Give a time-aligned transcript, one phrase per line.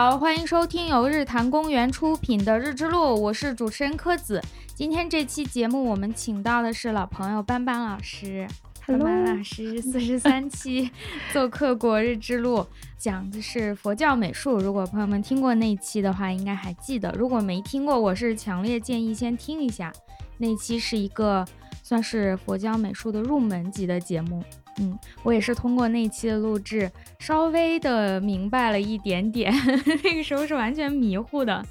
[0.00, 4.40] 好，欢迎收听由日坛公园出品的《日之路》，我是主持人柯子。
[4.74, 8.48] 今天这期节目我们请到的是老朋友班班老师。
[8.86, 10.90] 班班老师四十三期
[11.34, 12.60] 做客过《日之路》，
[12.96, 14.56] 讲的是佛教美术。
[14.56, 19.92] 如果朋友们听过那期的话，应该还记得；如果没听过，我是强烈建议先听一下。
[20.38, 21.46] 那期是一个
[21.82, 24.42] 算是佛教美术的入门级的节目。
[24.80, 29.52] 嗯，我也是通过那期的录制，稍微的明白了一点点。
[30.02, 31.64] 那个时候是完全迷糊的。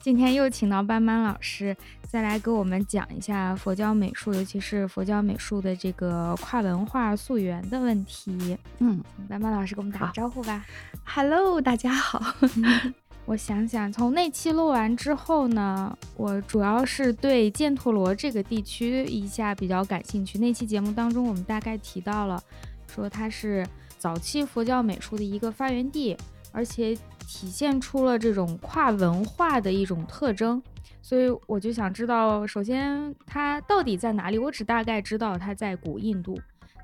[0.00, 8.56] 今天又请到班班老师，再来给我们讲一下佛教美术，尤其是佛教美术的这个跨文化溯源的问题。
[8.78, 10.64] 嗯，班班老师给我们打个招呼吧。
[11.04, 12.22] Hello，大家好。
[13.26, 20.38] 我想想，从那期录完之后呢，我主要是对犍陀罗这个地区一下比较感兴趣。
[20.38, 22.40] 那期节目当中，我们大概提到了，
[22.86, 23.66] 说它是
[23.98, 26.16] 早期佛教美术的一个发源地，
[26.52, 26.94] 而且
[27.26, 30.62] 体现出了这种跨文化的一种特征。
[31.02, 34.38] 所以我就想知道，首先它到底在哪里？
[34.38, 36.40] 我只大概知道它在古印度，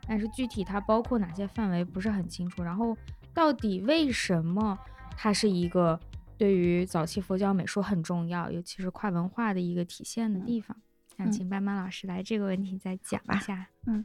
[0.09, 2.65] 但是具体它包括哪些范围不是很清楚。
[2.65, 2.97] 然后
[3.33, 4.77] 到底为什么
[5.17, 5.97] 它是一个？
[6.36, 10.77] 对于早期佛教美术很重要，尤其是跨文化的一个体现的地方。
[11.19, 13.66] 想请班班老师来这个问题再讲一下。
[13.86, 14.05] 嗯，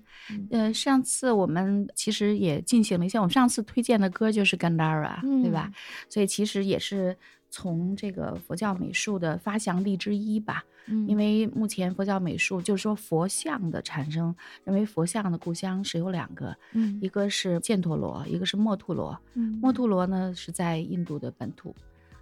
[0.52, 5.72] 呃，上次我们其实也进行了一下，我们上次推荐的歌就是《Gandhara》，对吧？
[6.10, 7.18] 所以其实也是
[7.50, 10.66] 从这个佛教美术的发祥地之一吧。
[10.88, 19.18] 嗯，因为目前佛教美术就是说佛像的产生，认为佛像的故乡是有两个，嗯，一个是犍陀罗，一个是墨陀罗。
[19.34, 21.74] 嗯，墨陀罗呢是在印度的本土。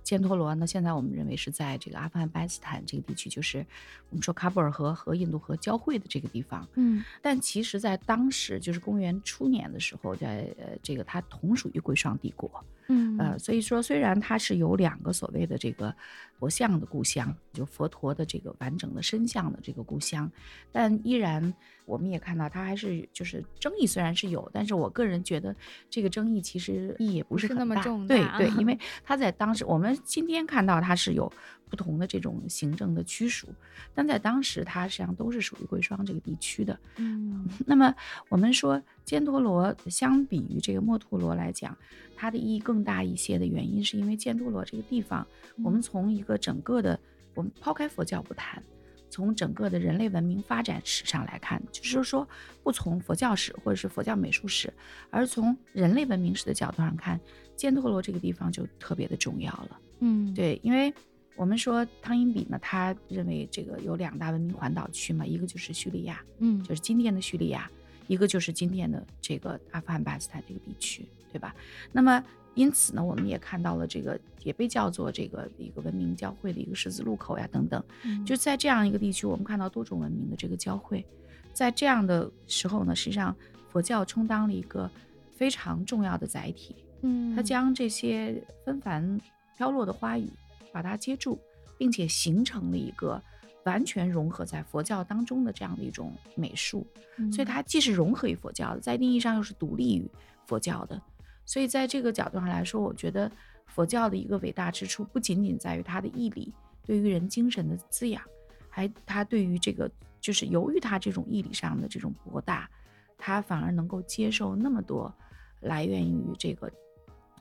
[0.05, 0.67] 犍陀罗呢？
[0.67, 3.65] 现在我们认为是在这个阿富汗巴基斯坦这个地区，就是
[4.11, 6.65] 我们说喀布尔河和印度河交汇的这个地方。
[6.75, 12.63] 嗯，但其实，在当时就是公元初年的时候，在呃这个它同属于贵霜帝国。
[12.87, 15.91] 嗯，呃，所以说虽然它是有两个所谓的这个
[16.37, 20.31] 佛像的故乡，就佛陀的这个完整的身像的这个故乡，
[20.71, 21.51] 但依然。
[21.87, 25.55] 我们也看到，它还是就是争议虽然是有，但是我个人觉得
[25.87, 28.39] 这个争议其实意义也不是那么重大。
[28.39, 31.31] 对对，因为它在当时，我们今天看到它是有
[31.69, 33.47] 不同的这种行政的区属，
[33.93, 36.79] 但在当时它实际上都是属于贵霜这个地区的。
[36.97, 37.93] 嗯， 那么
[38.29, 41.77] 我们说犍陀罗相比于这个墨陀罗来讲，
[42.15, 45.25] 它的意义更大一些的原因，是因为犍陀罗这个地方，
[45.63, 46.99] 我们从一个整个的，
[47.33, 48.61] 我们抛开佛教不谈。
[49.07, 52.27] 从整个的人类文明发展史上来看，就是说，
[52.63, 54.73] 不从佛教史或者是佛教美术史，
[55.09, 57.17] 而从人类文明史的角度上看，
[57.55, 59.79] 犍陀罗这个地方就特别的重要了。
[59.99, 60.93] 嗯，对，因为
[61.35, 67.69] 我们说汤因比呢，他认为这个有两大文明环岛区嘛，一个就是叙利亚，嗯，就是今天的叙利亚，
[68.07, 71.55] 一个就是今天的这个阿富汗巴基斯坦这个地区，对吧？
[71.91, 72.23] 那么。
[72.57, 77.83] 因此呢，我们也看到了这个也被叫做这个一个文明交汇的一个十字路口呀，等等。
[78.25, 81.05] 就在这样一个地区，我们看到多种文明的这个交汇。
[81.51, 83.35] 在这样的时候呢，实际上
[83.69, 84.89] 佛教充当了一个
[85.35, 86.77] 非常重要的载体。
[87.01, 89.19] 嗯，它将这些纷繁
[89.55, 90.29] 飘落的花语
[90.71, 91.39] 把它接住，
[91.77, 93.21] 并且形成了一个
[93.63, 96.85] 完全融合在佛教当中的这样的一种美术。
[97.31, 100.09] 所以它既是融合于佛教的，在定义上又是独立于
[100.45, 101.01] 佛教的。
[101.45, 103.31] 所以，在这个角度上来说，我觉得
[103.67, 106.51] 佛教的一个伟大之处，不仅仅在于它的义理
[106.83, 108.21] 对于人精神的滋养，
[108.69, 109.89] 还它对于这个
[110.19, 112.69] 就是由于它这种义理上的这种博大，
[113.17, 115.13] 它反而能够接受那么多
[115.61, 116.69] 来源于这个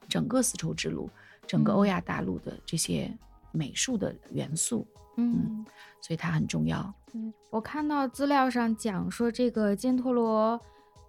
[0.09, 1.09] 整个丝绸之路、
[1.47, 3.13] 整个欧亚大陆的这些
[3.53, 4.87] 美术的元素。
[5.17, 5.65] 嗯，
[6.01, 6.93] 所以它很重要。
[7.13, 10.61] 嗯，我看到资料上讲说，这个犍陀罗，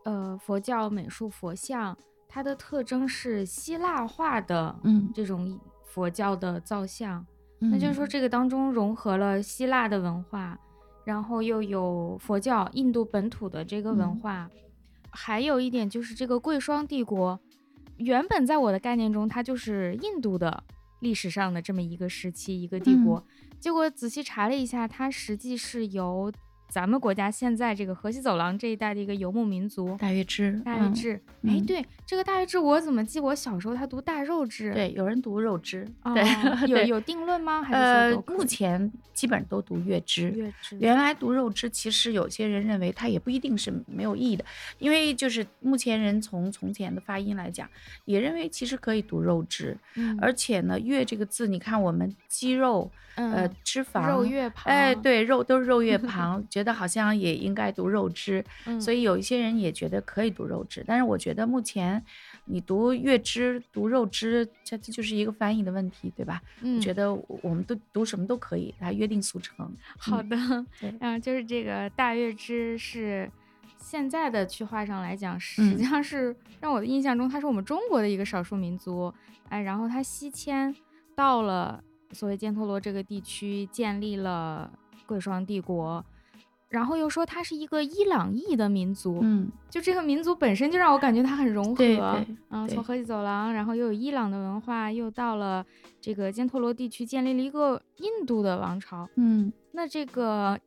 [0.04, 1.98] 呃，佛教美术佛像。
[2.28, 7.26] 它的特征是希腊化的，嗯，这种佛教的造像，
[7.60, 10.60] 那就是说这个当中融合了希腊的文化，
[11.06, 14.50] 然后又有佛教印度本土的这个文化，
[15.10, 17.40] 还有一点就是这个贵霜帝国，
[17.98, 20.64] 原本在我的概念中，它就是印度的
[21.00, 23.26] 历史上的这么一个时期一个帝国，
[23.60, 26.32] 结果仔细查了一下，它实际是由。
[26.68, 33.20] 咱们国家现在这个河西走廊这一带的一个游牧民族大月支，大月支，哎，对，这个大月支，我怎么记？
[33.20, 36.24] 我小时候他读大肉支，对，有人读肉支，对，
[36.68, 37.64] 有有定论吗？
[37.64, 40.30] 还是说目前基本都读月支？
[40.32, 44.44] 月支，原来读肉支，其实有些人认为它也不一定是没有意义的，
[44.80, 47.70] 因为就是目前人从从前的发音来讲，
[48.04, 49.78] 也认为其实可以读肉支，
[50.20, 56.44] 而且呢，月这个字，你看我们肌肉，呃，脂肪，肉月旁，哎，对，肉都是肉 月旁。
[56.56, 58.42] 觉得好像也应该读肉汁，
[58.80, 60.82] 所以有一些人也觉得可以读肉汁。
[60.88, 62.02] 但是我觉得目前
[62.46, 66.42] 你读月支、读肉汁，这这就是一个翻译的问题，对吧？
[66.62, 69.70] 嗯，觉得我们都读什么都可以，它约定俗成。
[69.98, 70.38] 好的，
[70.80, 73.30] 对，嗯，就是这个大月支是
[73.78, 79.14] 现在的区划上来讲，实际上是让我的印象中，它是我们中国的一个少数民族。
[79.50, 80.74] 哎，然后它西迁
[81.16, 84.72] 到了所谓犍陀罗这个地区，建立了
[85.06, 86.02] 贵霜帝国。
[86.70, 95.66] 然后又说他是一个伊朗裔的民族，嗯，就这个民族本身就让我感觉它很融合，嗯，从河西走廊，然后又有伊朗的文化，又到了
[96.02, 100.60] 这个犍陀罗地区，建立了一个印度的王朝，嗯，那这个。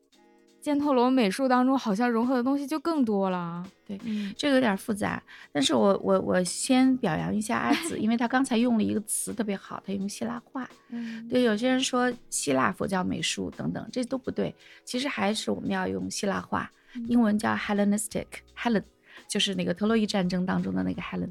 [0.62, 3.98] 犍陀罗美术当中好像融合的东西就更多了，对，
[4.36, 5.22] 这个有点复杂。
[5.52, 10.68] 但是我我我先表扬一下阿紫，因为她刚才用了一个词特别好，她用希腊化。
[10.90, 14.54] 嗯，对，有些人说希腊佛教美术等等，这都不对。
[14.84, 16.70] 其实还是我们要用希腊化，
[17.06, 18.82] 英文叫 Hellenistic，Hellen
[19.28, 21.30] 就是那个特洛伊战争当中的那个 Hellen，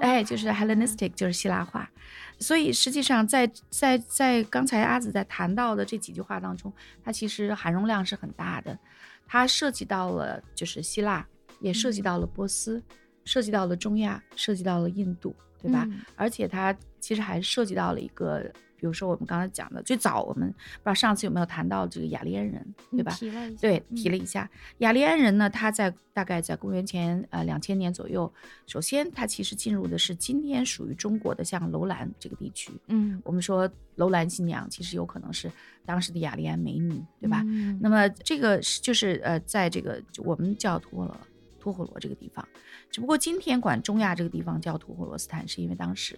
[0.00, 1.90] 哎，就是 Hellenistic，就是希腊化。
[2.38, 6.70] 所以实际上，在在在刚才阿紫在谈到的这几句话当中，
[7.02, 8.78] 它其实含容量是很大的，
[9.26, 11.26] 它涉及到了就是希腊，
[11.60, 12.82] 也涉及到了波斯，
[13.24, 15.88] 涉及到了中亚，涉及到了印度，对吧？
[16.16, 18.50] 而且它其实还涉及到了一个。
[18.80, 23.10] 比如说我们刚才讲的，最早我们不知道上次有没有谈到这个雅利安人，对吧？
[23.10, 24.48] 提了对，提了一下
[24.78, 28.32] 雅利安人呢，他在大概在公元前呃两千年左右，
[28.68, 35.50] 首先他其实进入的是今天属于中国的像楼兰这个地区，嗯，我们说楼兰新娘其实有可能是
[35.84, 37.42] 当时的雅利安美女，对吧？
[37.80, 41.20] 那么这个是就是呃在这个我们叫托罗
[41.58, 42.46] 托火罗这个地方，
[42.92, 46.16] 只不过今天管中亚这个地方叫吐火罗斯坦，是因为当时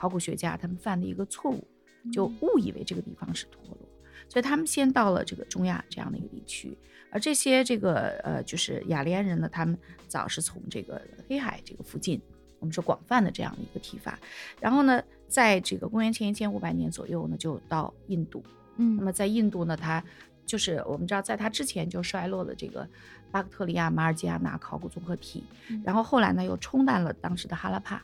[0.00, 1.62] 考古学家他们犯的一个错误。
[2.10, 3.86] 就误以为这个地方是陀螺，
[4.26, 6.74] 所以他们先到了这个中亚这样的一个地区，
[7.10, 10.98] 而这些这个呃就是雅利安人呢，他们早是从这个
[11.28, 12.18] 黑海这个附近，
[12.58, 14.18] 我们说广泛的这样的一个提法，
[14.58, 18.42] 然后呢，在这个公元前一千五百年左右呢，就到印度，
[18.78, 20.02] 嗯，那么在印度呢，他
[20.46, 22.88] 就是我们知道，在它之前就衰落了这个
[23.30, 25.44] 巴克特利亚马尔基亚纳考古综合体，
[25.84, 28.02] 然后后来呢又冲淡了当时的哈拉帕。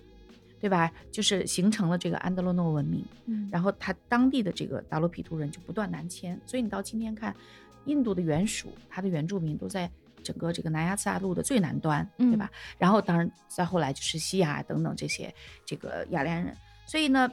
[0.61, 0.91] 对吧？
[1.13, 7.35] 就是形成了这个安德洛诺文明，嗯，然后他当地的这个达罗毗荼人就不断南迁，所以你到今天看，
[7.85, 9.91] 印度的原属，它的原住民都在
[10.23, 12.51] 整个这个南亚次大陆的最南端，对吧？
[12.79, 15.33] 然后当然再后来就是西亚等等这些
[15.65, 16.57] 这个雅利安人，
[16.87, 17.31] 所以呢。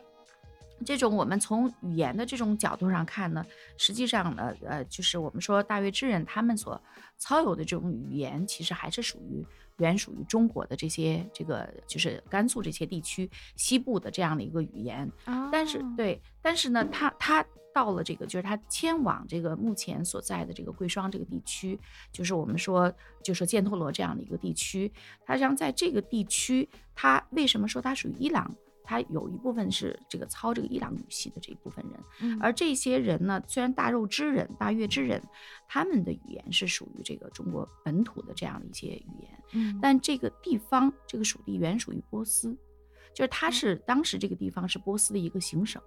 [0.85, 3.45] 这种我们从语言的这种角度上看呢，
[3.77, 6.81] 实际上呢，呃，就是我们说大月之人他们所
[7.17, 9.45] 操有的这种语言，其实还是属于
[9.77, 15.11] 原属于中国的这些这个就是甘肃这些地区西部的这样的一个语言。
[15.51, 21.79] 但是对，但是呢，他他到了这个就是他迁往这个目前所在的这个贵霜这个地区，
[22.11, 22.93] 就是我们说
[23.23, 24.91] 就说犍陀罗这样的一个地区，
[25.25, 28.55] 他像在这个地区，他为什么说它属于伊朗？
[28.83, 35.21] 他有一部分是这个操这个伊朗语系的这一部分人，而这些人呢，虽然大肉之人、大月之人，
[35.67, 42.55] 他们的语言是属于这个中国本土的这样的一些语言，但这个地方这个属地原属于波斯，
[43.13, 45.81] 就是它是当时这个地方是波斯的一个行省，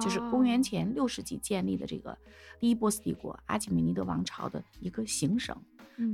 [0.00, 2.16] 就是公元前六世纪建立的这个
[2.60, 5.56] 第一波斯帝国阿基米尼德王朝的一个行省。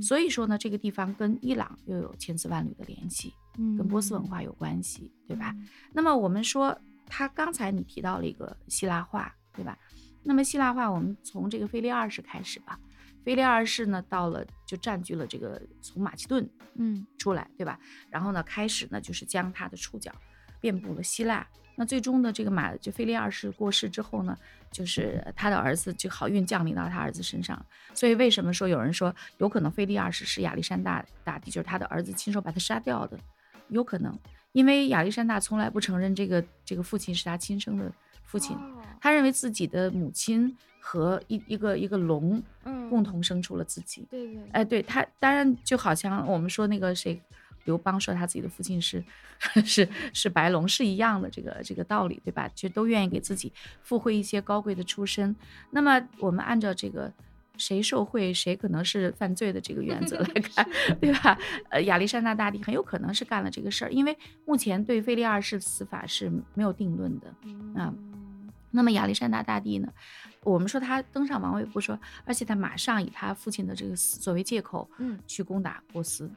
[0.01, 3.35] 所以说呢，这个地方跟伊朗又有千丝万缕的联系，
[3.77, 5.55] 跟波斯文化有关系，对吧？
[5.93, 9.77] 那么我们说，他刚才你提到了一个希腊化，对吧？
[10.23, 12.79] 那么希腊化，我们从这个腓力二世开始吧。
[13.23, 17.79] 腓力二世呢，到了就占据了这个从马其顿，嗯，出来，对吧？
[18.09, 20.11] 然后呢，开始呢，就是将他的触角
[20.59, 21.47] 遍布了希腊。
[21.75, 24.37] 那最终的这个马就菲利二世过世之后呢，
[24.71, 27.63] 就是他的儿子就好运降临到他儿子身上。
[27.93, 33.19] 所以为什么说有人说有可能菲利二世是亚历山大大帝，就是他的儿子亲手把他杀掉的？
[33.67, 34.17] 有可能，
[34.53, 37.91] 因为亚历山大从来不承认这个这个父亲是他亲生的
[38.23, 38.57] 父亲，
[39.01, 42.41] 他认为自己的母亲和一一个一个龙，
[42.89, 44.07] 共同生出了自己。
[44.09, 47.21] 对对，哎，对他当然就好像我们说那个谁。
[47.65, 49.03] 刘邦说他自己的父亲是
[49.65, 52.49] 是是白龙，是一样的这个这个道理，对吧？
[52.55, 53.51] 就都愿意给自己
[53.83, 55.35] 附会一些高贵的出身。
[55.71, 57.11] 那么我们按照这个
[57.57, 60.67] 谁受贿谁可能是犯罪的这个原则来 看，
[60.99, 61.37] 对吧？
[61.69, 67.27] 呃，亚历山大大帝很有可能是干了这个事儿，因为目前对腓力二世死法是没有定论的
[67.75, 67.93] 啊。
[68.71, 69.87] 那么亚历山大大帝呢？
[70.43, 76.29] 我们说他登上王位不说，而且他马上以他父亲的这个死作为借口，嗯，去攻打波斯。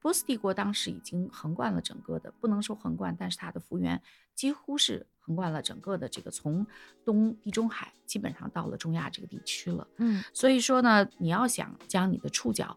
[0.00, 4.00] 波斯帝国当时已经横贯了整个的，不能说横贯，但是它的幅员
[4.34, 6.66] 几乎是横贯了整个的这个从
[7.04, 9.86] 东地中海基本上到了中亚这个地区了。
[9.98, 12.76] 嗯，所以说呢，你要想将你的触角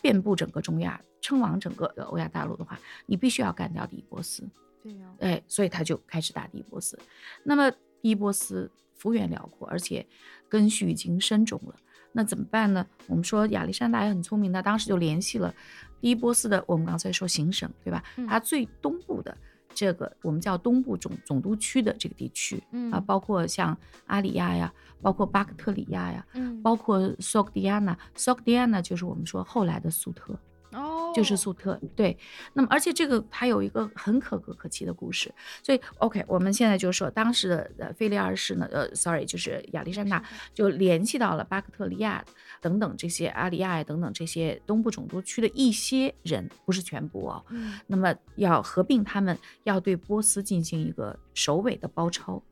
[0.00, 4.48] 遍布整个中亚，称王整个的欧亚大陆的话，你必须要干掉第一波斯。
[4.82, 6.98] 对呀，哎，所以他就开始打第一波斯。
[7.44, 10.06] 那么第一波斯幅员辽阔，而且
[10.48, 11.76] 根须已经深种了。
[12.12, 12.86] 那怎么办呢？
[13.06, 15.54] 我们说亚历山大也很聪明，他当时就联系了
[16.00, 18.02] 第一波斯的，我们刚才说行省，对吧？
[18.28, 19.36] 它最东部的
[19.74, 23.76] 这个我们叫东部总总督区的这个地区，啊，包括像
[24.06, 30.38] 阿里亚呀，包括巴克特里亚呀，嗯，包括索克迪亚纳，索克迪亚纳就是我们说后来的苏特。
[31.12, 32.16] 哦，就是粟特，对。
[32.54, 35.32] 那么，而且这个还有一个很可歌可泣的故事。
[35.62, 40.22] 所以，OK，我们现在就说当时的呃腓力二世呢，呃，sorry，就是亚历山大
[40.54, 42.24] 就联系到了巴克特利亚
[42.60, 47.44] 等等这些阿里亚呀等等这些东部总督区的一些人，不是全部哦。
[47.50, 47.78] 嗯。
[47.86, 52.42] 那么要合并他们，要对波斯进行一个首尾的包抄。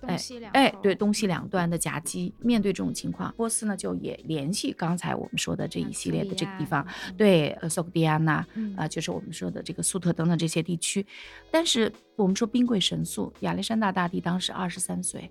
[0.00, 2.32] 东西两哎，对，东西两端的夹击。
[2.38, 8.46] 面对这种情况，波斯呢就也联系刚才我们说的这一系列的这个地方，对，呃，索克迪亚纳，
[8.76, 11.04] 啊，就是我们说的这个粟特等等这些地区。
[11.50, 15.30] 但是我们说兵贵神速，亚历山大大帝当时二十三岁，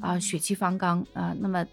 [0.00, 1.66] 啊，血气方刚啊，那么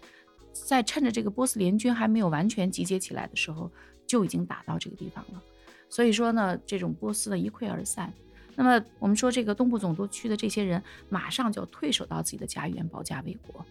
[0.52, 3.70] 在趁着这个波斯联军还没有完全集结起来的时候，
[4.06, 5.42] 就已经打到这个地方了。
[5.88, 8.12] 所以说呢，这种波斯的一溃而散。
[8.56, 13.64] 那么我们说，这个东部总督区的这些人马上就要退守到自己的家园，保家卫国。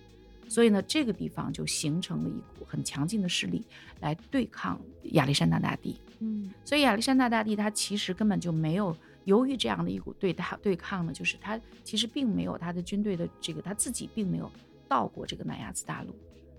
[0.50, 3.66] 所以呢，这个地方就形成了一股很强劲的势力
[4.02, 4.80] 来对抗
[5.14, 6.00] 亚历山大大帝。
[6.20, 14.52] 嗯，所以亚历山大大帝他其实根本就没有由于这样的一股对他对抗呢，就是他其实并没有他的军队的这个他自己并没有
[14.88, 16.14] 到过这个南亚次大陆，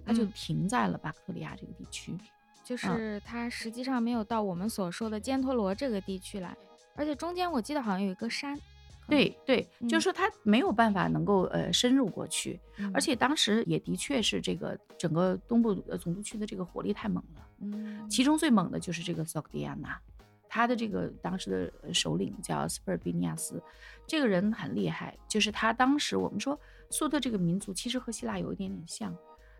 [0.04, 2.12] 他就停在了巴克特利亚这个地区，
[2.64, 6.56] 就是他实际上没有到我们所说的犍陀罗这个地区来。
[6.96, 8.58] 而且中间我记得好像有一个山，
[9.08, 12.58] 对对，就是说他没有办法能够呃深入过去，
[12.92, 20.00] 而且当时也的确是这个整个东部呃总督区的这个火力太猛了，嗯，其中最猛的就是这个索克迪亚纳，
[20.48, 21.50] 他的这个当时
[21.82, 23.60] 的首领叫斯珀比尼亚斯，
[24.06, 26.58] 这个人很厉害，就是他当时我们说
[26.90, 29.14] 粟特这个民族其实和希腊有一点点像，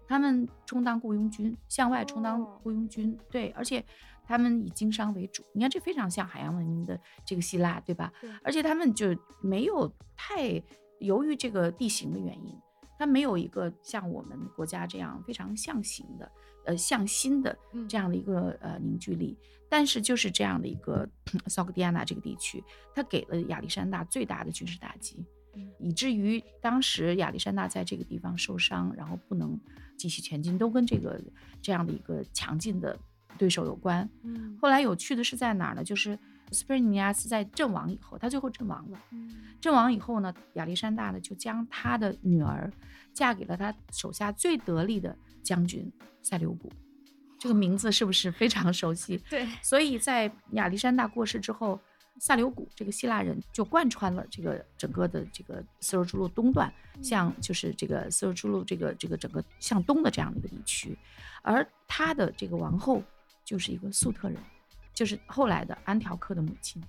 [0.06, 3.84] 他们充当雇佣军，向外充当雇佣军，对，而且。
[4.26, 8.12] 他们以经商为主，你看这非常像海洋文明的这个希腊，对吧？
[8.20, 8.30] 对。
[8.42, 10.62] 而且他们就没有太
[10.98, 12.58] 由于这个地形的原因，
[12.98, 16.32] 它没有一个像我们国家这样非常向形的、
[16.64, 17.56] 呃向心的
[17.88, 19.36] 这样的一个呃凝聚力。
[19.68, 21.08] 但是就是这样的一个
[21.46, 22.62] 萨克迪亚纳这个地区，
[22.94, 25.24] 它给了亚历山大最大的军事打击，
[25.78, 29.60] 以至于当时亚历山大在这个地方受伤，然后不能
[29.98, 31.20] 继续前进，都跟这个
[31.60, 32.98] 这样的一个强劲的。
[33.36, 35.82] 对手有关，嗯，后来有趣的是在哪儿呢？
[35.82, 36.18] 就是
[36.52, 38.98] 斯佩尼亚斯在阵亡以后，他最后阵亡了。
[39.60, 42.70] 阵亡以后呢，亚历山大呢就将他的女儿
[43.12, 45.90] 嫁给了他手下最得力的将军
[46.22, 46.70] 塞琉古。
[47.38, 49.16] 这个名字是不是非常熟悉？
[49.28, 49.48] 对。
[49.62, 51.80] 所以在亚历山大过世之后，
[52.20, 56.72] 塞留古这个希腊人就贯穿了这个整个的这个丝绸之路东段，
[57.02, 60.96] 向就是这个丝绸之路这个这个整个向东的这样的一个地区，
[61.42, 63.02] 而他的这个王后。
[63.44, 64.38] 就是一个粟特人，
[64.92, 66.82] 就是后来的安条克的母亲，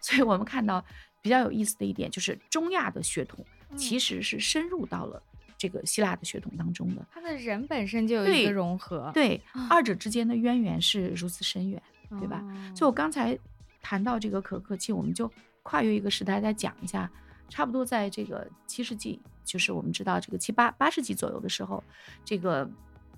[0.00, 0.84] 所以我们看到
[1.22, 3.44] 比较有意思的一点，就是中亚的血统
[3.76, 5.22] 其实是深入到了
[5.56, 7.06] 这个希腊的血统当中的。
[7.12, 11.80] 他的人本身就有一个融合，对，二者之间的渊源是如此深远，
[12.18, 12.42] 对吧？
[12.74, 13.38] 所以我刚才
[13.80, 15.30] 谈到这个可可气，我们就
[15.62, 17.10] 跨越一个时代再讲一下，
[17.48, 21.84] 差不多在这个七世纪，就是我们知道这个七八八世纪左右的时候，
[22.24, 22.68] 这个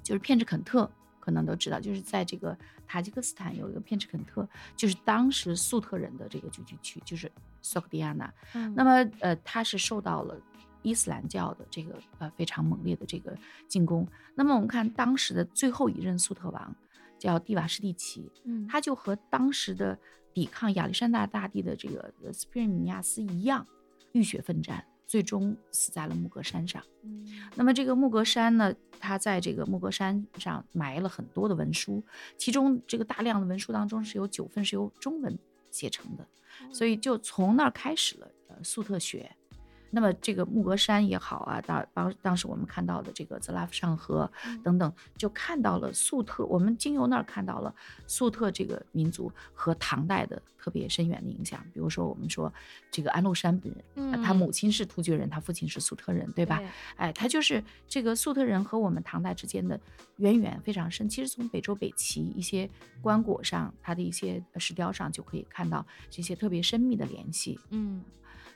[0.03, 0.91] 就是片治肯特。
[1.23, 7.31] 可能都知道，就是在这个塔吉克斯坦有一个片赤肯特，就是当时粟特人的这个聚居区，就是
[7.62, 8.35] 索克迪亚纳。
[8.55, 10.37] 嗯那么，呃，他是受到了
[10.83, 13.38] 伊斯兰教的这个呃非常猛烈的这个
[13.69, 14.05] 进攻。
[14.35, 16.75] 那么，我们看当时的最后一任粟特王
[17.21, 19.97] 叫蒂瓦什蒂奇，嗯，他就和当时的
[20.35, 23.64] 抵抗亚历山大大帝的这个斯皮米尼亚斯一样，
[24.11, 24.85] 浴血奋战。
[25.12, 26.83] 最终死在了木格山上。
[27.02, 27.23] 嗯，
[27.54, 32.02] 那么这个木格山呢，他在这个木格山上埋了很多的文书，
[32.38, 35.38] 其中这个大量的文书当中是有九份是由中文
[35.71, 36.26] 写成的，
[36.73, 39.31] 所以就从那儿开始了呃粟特学。
[39.95, 44.31] 那么这个木格山也好啊，当当当时我们看到的这个泽拉夫上河
[44.65, 47.75] 等等，就看到了粟特，我们经由那儿看到了
[48.07, 51.63] 粟特这个民族和唐代的特别深远的影响。
[51.75, 52.51] 比如说，我们说
[52.91, 56.63] 这个安禄山本人，他母亲是突厥人，他父亲是粟特人，对吧？
[56.97, 59.79] 哎，他就是这个粟特人和我们唐代之间的
[60.17, 61.07] 渊源非常深。
[61.07, 62.67] 其实从北周北齐一些
[63.03, 67.61] 棺椁上，他的一些石雕上就可以看到这些特别深密的联系。
[67.69, 68.03] 嗯，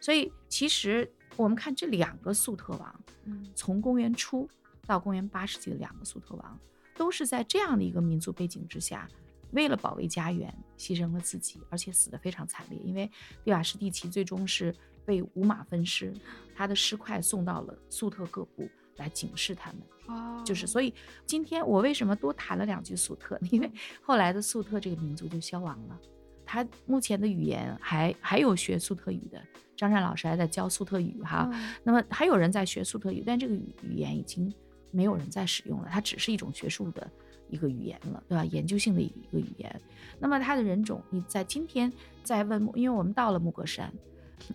[0.01, 1.13] 所以其实。
[1.37, 4.49] 我们看这两个粟特王，嗯，从公元初
[4.87, 6.59] 到公元八世纪的两个粟特王，
[6.97, 9.09] 都是在这样的一个民族背景之下，
[9.53, 12.79] 为了保卫家园牺牲了自己，而且死得非常惨烈。
[12.85, 13.11] 因为
[13.45, 14.75] 蒂瓦什蒂奇最终是
[15.05, 16.13] 被五马分尸，
[16.55, 19.83] 他的尸块送到了粟特各部来警示他们。
[20.07, 20.95] 哦，就是所以
[21.27, 23.39] 今天我为什么多谈了两句粟特？
[23.51, 26.01] 因为后来的粟特这个民族就消亡了。
[26.47, 29.43] 他目前的语言还还有学粟特语的，
[29.77, 31.51] 张善老师还在教粟特语哈。
[31.83, 34.51] 那么还有人在学粟特语，但这个语语言已经
[34.93, 37.11] 没有人在使用了，它只是一种学术的
[37.51, 38.45] 一个语言了，对吧？
[38.45, 39.81] 研究性的一个语言。
[40.19, 43.93] 那么它的人种，你在今天在问，因为我们到了木格山，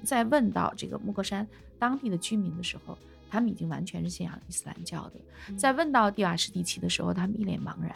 [0.03, 1.45] 在问到这个木格山
[1.77, 2.97] 当地的居民的时候，
[3.29, 5.55] 他们已经完全是信仰伊斯兰教的。
[5.57, 7.95] 在问到蒂瓦什蒂奇的时候，他们一脸茫然。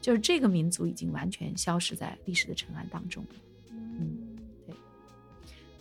[0.00, 3.24] 就是这个民族已经完全消失在历史的尘埃当中。
[3.70, 4.74] 嗯，对。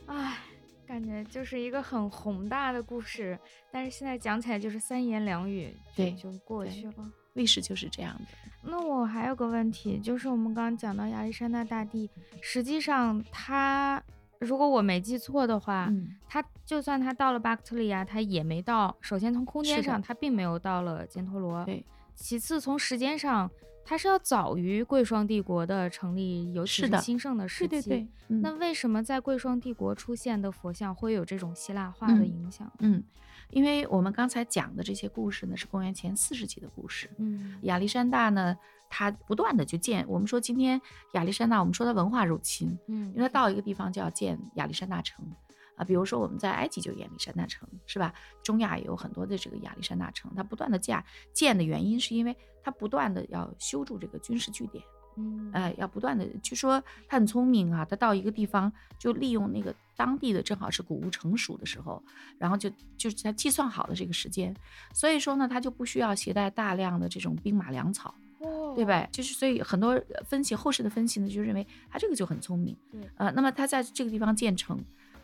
[0.08, 0.38] 唉，
[0.86, 3.40] 感觉就是一个很宏大的故事，
[3.72, 7.12] 但是现在讲起来就是三言两语，对，就过去了。
[7.34, 8.26] 历史就是这样的。
[8.62, 12.10] 那我还有个问题，就是我们刚刚讲到亚历山大大帝，
[12.42, 14.04] 实际上他，
[14.40, 15.90] 如果我没记错的话，
[16.28, 18.94] 他就算他到了巴克特利亚，他也没到。
[19.00, 21.64] 首先从空间上，他并没有到了犍陀罗。
[21.64, 21.86] 对。
[22.16, 23.50] 其次从时间上。
[23.90, 27.68] 它是要早于贵霜帝国的成立，尤其是兴盛的时期。
[27.68, 28.38] 对对对。
[28.40, 32.72] 那为什么在贵霜帝国出现的佛像会有这种希腊化的影响？
[32.82, 33.04] 嗯，
[33.50, 37.10] 因为我们刚才讲的这些故事呢，是公元前四世纪的故事。
[37.18, 38.56] 嗯，亚历山大呢，
[38.92, 40.06] 他不断的就建。
[40.08, 40.80] 我们说今天
[41.14, 42.78] 亚历山大，我们说他文化入侵。
[42.90, 45.26] 嗯，因为他到一个地方就要建亚历山大城。
[45.80, 48.14] 啊，比如说我们在埃及就亚历山大城，是吧？
[48.44, 51.02] 中亚也有很多的这个亚历山大城，它不断的建
[51.34, 54.84] 建的原因是因为它不断的要修筑这个军事据点，
[55.16, 58.70] 嗯，哎，要不断的，据说他很聪明啊，他到一个地方
[59.00, 62.04] 就利用那个当地的正好是谷物成熟的时候，
[62.38, 64.54] 然后就就是他计算好的这个时间，
[64.94, 68.14] 所以说呢，他就不需要携带大量的这种兵马粮草，
[68.76, 69.08] 对吧？
[69.14, 74.78] 就是所以很多分析后世的分析呢，就认为他这个就很聪明，对，呃，那么他在这个地方建成。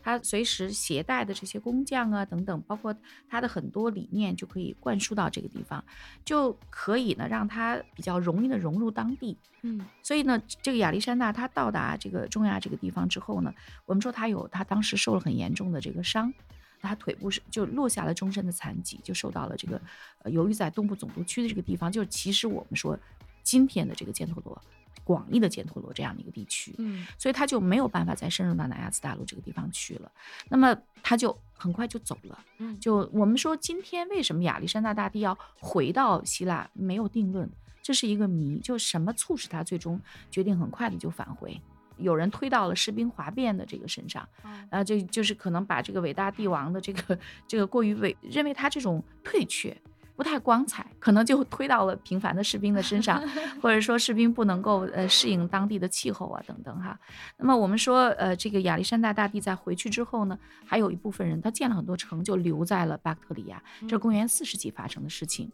[0.06, 2.94] 他随时携带的这些工匠啊等等，包括
[3.28, 5.84] 他的很多理念，就可以灌输到这个地方，
[6.24, 9.36] 就可以呢让他比较容易的融入当地。
[9.62, 13.52] 嗯，所以呢，这个亚历山大他到达这个中亚这个地方之后呢，
[13.84, 16.32] 我们说他有他当时受了很严重的这个伤，
[16.80, 19.82] 他腿部是就落下了终身的残疾，就受到了这个
[20.22, 22.96] 呃，由于在东部总督区的这个地方，就是其实我们说
[23.42, 24.62] 今天的这个犍陀罗。
[25.04, 30.10] 广义的犍陀罗这样的一个地区，嗯，所以他就没有办法再深入到南亚次大陆这个地方去了。
[30.48, 32.38] 那么他就很快就走了。
[32.58, 37.48] 嗯，就我们说今天为什么亚历山大大帝要回到希腊没有定论，
[37.82, 38.58] 这是一个谜。
[38.58, 41.60] 就什么促使他最终决定很快的就返回？
[41.98, 44.28] 有人推到了士兵哗变的这个身上，
[44.68, 49.74] 啊，就就是可能把这个伟大帝王的这个这个过于伟，认为他这种退却。
[50.16, 53.22] 不太光彩，可能就推到了平凡的士兵的身上，
[53.60, 56.98] 或者说士兵不能够呃适应当地的气候啊等等哈。
[57.36, 65.52] 那么我们说呃这个亚历山大大帝在回去之后呢，还有一部分人他建了很多城，就留在了巴克特里亚，这是公元四世纪发生的事情。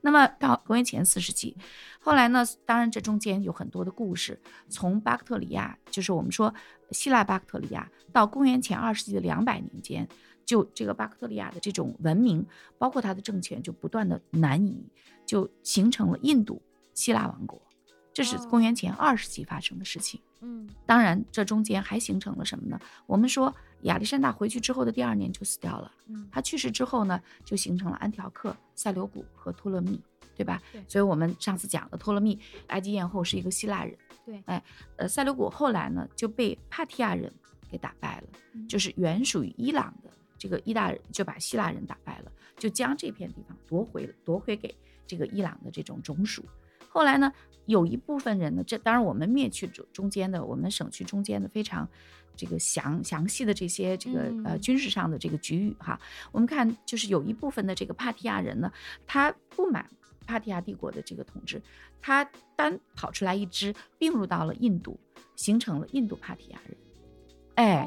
[0.00, 1.56] 那么到公元前四世纪，
[2.00, 6.54] 后来呢，当然这中间有很多的故事，从巴克特里亚，就是我们说
[6.92, 10.08] 希腊巴克特里亚，到公元前二世纪的两百年间。
[10.48, 12.42] 就这个巴克特利亚的这种文明，
[12.78, 14.82] 包括他的政权，就不断的南移，
[15.26, 16.62] 就形成了印度
[16.94, 17.60] 希腊王国。
[18.14, 20.18] 这是公元前二世纪发生的事情。
[20.40, 22.80] 嗯，当然这中间还形成了什么呢？
[23.06, 25.92] 我们说亚历山大回去之后的第二年就死掉了。
[26.06, 30.00] 嗯，他去世之后呢，就形成了安条克、塞琉古和托勒密，
[30.34, 30.62] 对吧？
[30.72, 30.82] 对。
[30.88, 33.94] 所以我们上次讲的托勒密，埃及艳后是一个希腊人。
[34.24, 34.42] 对。
[34.46, 34.64] 哎，
[34.96, 37.30] 呃，塞琉古后来呢就被帕提亚人
[37.70, 38.28] 给打败了，
[38.66, 40.10] 就是原属于伊朗的。
[40.38, 44.74] 这个意大人就把希腊人打败了，就将这片地方夺回了，夺回给
[45.06, 46.44] 这个伊朗的这种种属。
[46.88, 47.32] 后来呢，
[47.66, 51.86] 有一部分人呢，这当然我们灭去中中间的，我们省去中间的非常
[52.34, 56.00] 这个详详细的这些这个呃军事上的这个局域哈。
[56.32, 58.72] 我们看就是有一部分的这个帕提亚人呢，
[59.06, 59.86] 他不满
[60.26, 61.60] 帕提亚帝国的这个统治，
[62.00, 62.24] 他
[62.56, 64.98] 单跑出来一支并入到了印度，
[65.36, 66.76] 形成了印度帕提亚人。
[67.58, 67.86] 哎。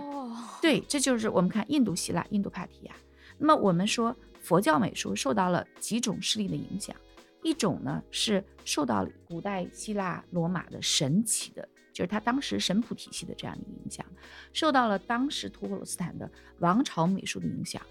[0.62, 2.94] 对，这就是我们看印度希腊、印度帕提亚。
[3.40, 6.96] 那么我们说佛教美术受到了几种势力的影响，
[7.42, 14.06] 一种呢是受到古代希腊罗马的神奇的，就是他当时神谱体系的这样一个影响，
[14.54, 16.30] 受到了当时吐火罗斯坦的
[16.60, 17.82] 王朝美术的影响。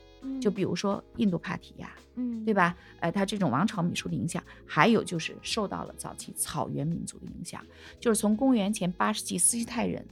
[0.40, 2.76] 就比如说印度帕提亚，嗯，对吧？
[3.00, 7.66] 呃，它这种王朝美术的影响，还有就是受到了早期草原民族的影响，
[7.98, 10.06] 就是从公元前八世纪斯基泰人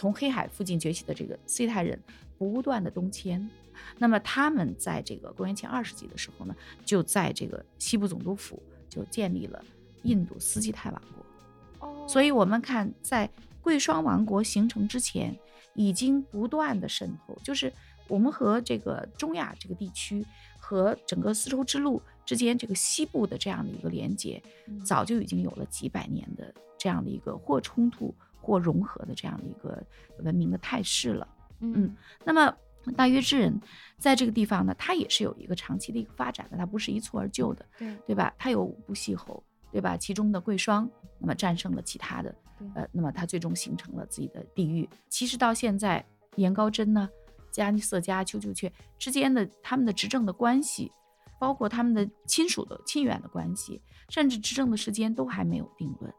[0.00, 2.02] 从黑海附近崛起的这个斯基泰人
[2.38, 3.50] 不断的东迁，
[3.98, 9.62] 那么他们在这个公元前二世纪的时候呢，就在这个西部总督府就建立了
[10.04, 11.86] 印度斯基泰王国。
[11.86, 13.28] 哦，所以我们看在
[13.60, 15.38] 贵霜王国形成之前，
[15.74, 17.70] 已经不断的渗透，就是。
[18.08, 20.26] 我们和这个中亚这个地区
[20.58, 24.42] 和整个丝绸之路之间这个西部的这样的一个连接，
[24.84, 29.82] 早就已经有了几百年的这样的一个或冲突或融合的这样的一个
[30.24, 31.28] 文明的态势了。
[31.60, 32.52] 嗯，那么
[32.96, 33.60] 大约之人
[33.98, 38.32] 在这个地方呢，它也是有一个长期的一个发展的，它不是一蹴而就的，对对吧？
[38.38, 39.96] 它有五部戏侯，对吧？
[39.96, 42.34] 其中的贵霜，那么战胜了其他的，
[42.74, 44.88] 呃，那么它最终形成了自己的地域。
[45.08, 46.04] 其实到现在，
[46.36, 47.08] 颜高真呢？
[47.52, 50.92] 加尼色加丘丘阙之间的他们的执政的关系，
[51.40, 56.14] 包括他们的亲属的亲缘的关系，甚至执政的时间都还没有定论。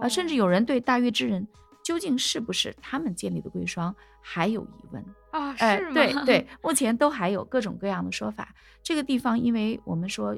[0.00, 1.46] 呃，甚至有人对大月之人
[1.82, 5.54] 究竟是不是他们建立的贵霜还有疑问啊？
[5.56, 5.94] 是吗？
[5.94, 8.54] 对对， 目前都还有各种各样的说法。
[8.82, 10.28] 这个地方，因为我们说，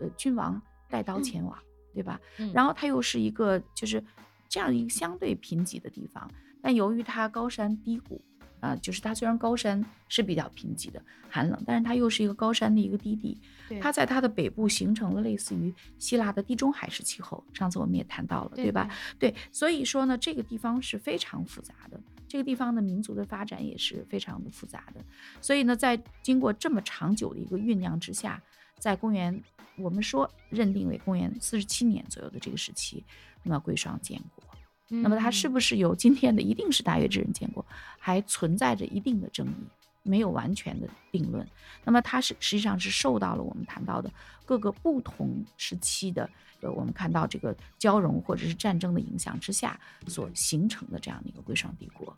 [0.00, 1.56] 呃，君王带刀前往，
[1.92, 2.20] 对吧？
[2.52, 4.02] 然后它又是一个就是
[4.48, 6.30] 这样一个相对贫瘠的地方，
[6.62, 8.20] 但由于它高山低谷。
[8.64, 13.38] 啊，就是它虽然高山是比较贫瘠的、寒冷，但是它又是一个高山的一个低地。
[13.78, 17.44] 它在它的北部形成了类似于希腊的地中海式气候。
[17.52, 18.88] 上次我们也谈到了，对吧？
[19.18, 25.04] 对，所以说呢，这个地方是非常复杂的，这个地方的民族的发展也是非常的复杂的。
[25.42, 28.42] 所以呢，在经过这么长久的一个酝酿之下，
[28.78, 29.42] 在公元
[29.76, 33.04] 我们说认定为公元四十七年左右的这个时期，
[33.42, 34.42] 那么贵霜建国。
[34.88, 37.64] 那么它是不是有今天的一定是大约之人建国，
[37.98, 39.66] 还存在着一定的争议，
[40.02, 41.46] 没有完全的定论。
[41.84, 44.12] 那么它是实际上是受到了我们谈到的
[44.44, 46.28] 各个不同时期的，
[46.60, 52.14] 呃，我们看到这个交融或者是战争的影响之下所形成的这样的一个归商帝国。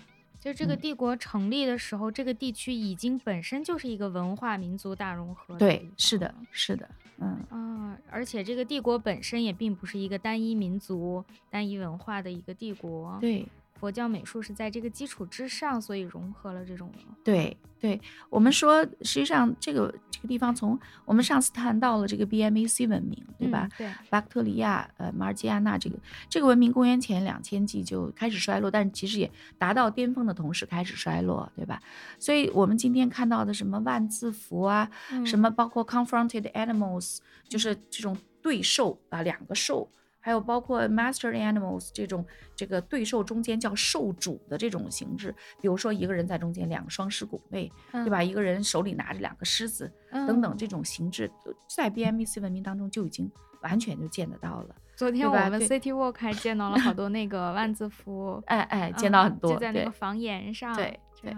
[0.46, 5.56] 就这个帝国成立的时候，这个地区已经本身就是一个文化民族大融合。
[5.56, 13.18] 对，是的，是的，嗯啊，而且这个帝国本身也并不是一个单一民族、单一文化的一个帝国。
[13.20, 13.44] 对。
[13.78, 16.90] 佛教美术是在这个基础之上，所以融合了这种。
[17.22, 23.68] 对对，我们说，实际上这个这个地方，从我们上次谈到了这个 BMAC 文明，对吧？
[23.76, 25.98] 对，巴克特利亚、呃，马尔基亚纳这个
[26.30, 31.80] 这个文明，公元前两千纪就开始衰落，但是其实也达到巅峰的同时开始衰落，对吧？
[32.18, 34.90] 所以我们今天看到的什么万字符啊，
[35.24, 39.90] 什么包括 confronted animals，就是这种对兽啊，两个兽。
[40.26, 48.20] 还有包括 master animals 这种这个对兽中间叫兽主的这种形制，比如说一个人在中间，两个双狮拱卫，对吧？
[48.20, 51.30] 一个人手里拿着两个狮子，等等这种形制，
[51.68, 54.74] 在 BMC 文明当中就已经完全就见得到了。
[54.96, 60.74] 昨天我们 City Walk 还见到了好多那个 万字符，哎哎，见到很多，就在那个房檐上。
[60.74, 61.32] 对对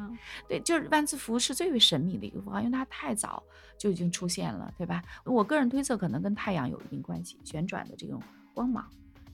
[0.48, 3.42] 对，就是万字符是最为神秘的一个符号，因为它太早
[3.77, 5.03] 就已经出现了，对吧？
[5.27, 8.18] 我个人推测，可能跟太阳有一定关系，旋转的这种。
[8.59, 8.85] 光芒，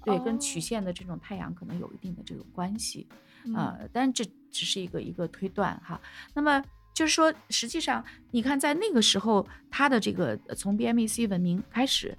[0.05, 3.09] 对，跟曲线的这种太阳可能有一定的这种关系，
[3.57, 5.99] 呃，但这只是一个一个推断哈。
[6.35, 12.15] 那么就是说，实际上你看，在那个时候，它的这个从 BMC 文明开始，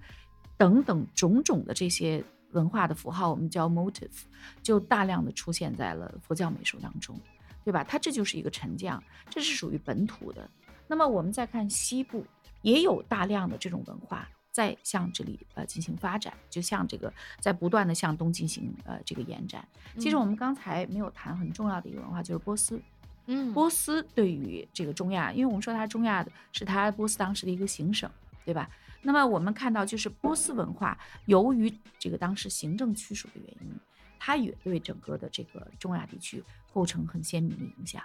[0.58, 4.24] 等等种种的这些文化的符号，我们叫 motif，
[4.64, 7.16] 就大量的出现在了佛教美术当中，
[7.64, 7.84] 对吧？
[7.84, 10.50] 它这就是一个沉降，这是属于本土的。
[10.88, 12.26] 那么我们再看西部，
[12.64, 14.28] 也有大量的这种文化。
[14.56, 19.68] 在向这里呃进行发展，就像这个在不断的向东进行呃这个延展。
[19.98, 22.82] 其实我们刚才没有谈很重要的一个文化，就是波斯。
[23.26, 28.10] 嗯，波斯对于这个中亚，因为我们说它中亚的是它波斯当时的一个行省，
[28.46, 28.70] 对吧？
[29.02, 33.78] 那么我们看到就是波斯文化，由于这个当时行政区属的原因，
[34.18, 36.42] 它也对整个的这个中亚地区
[36.74, 38.02] 构成很鲜明的影响。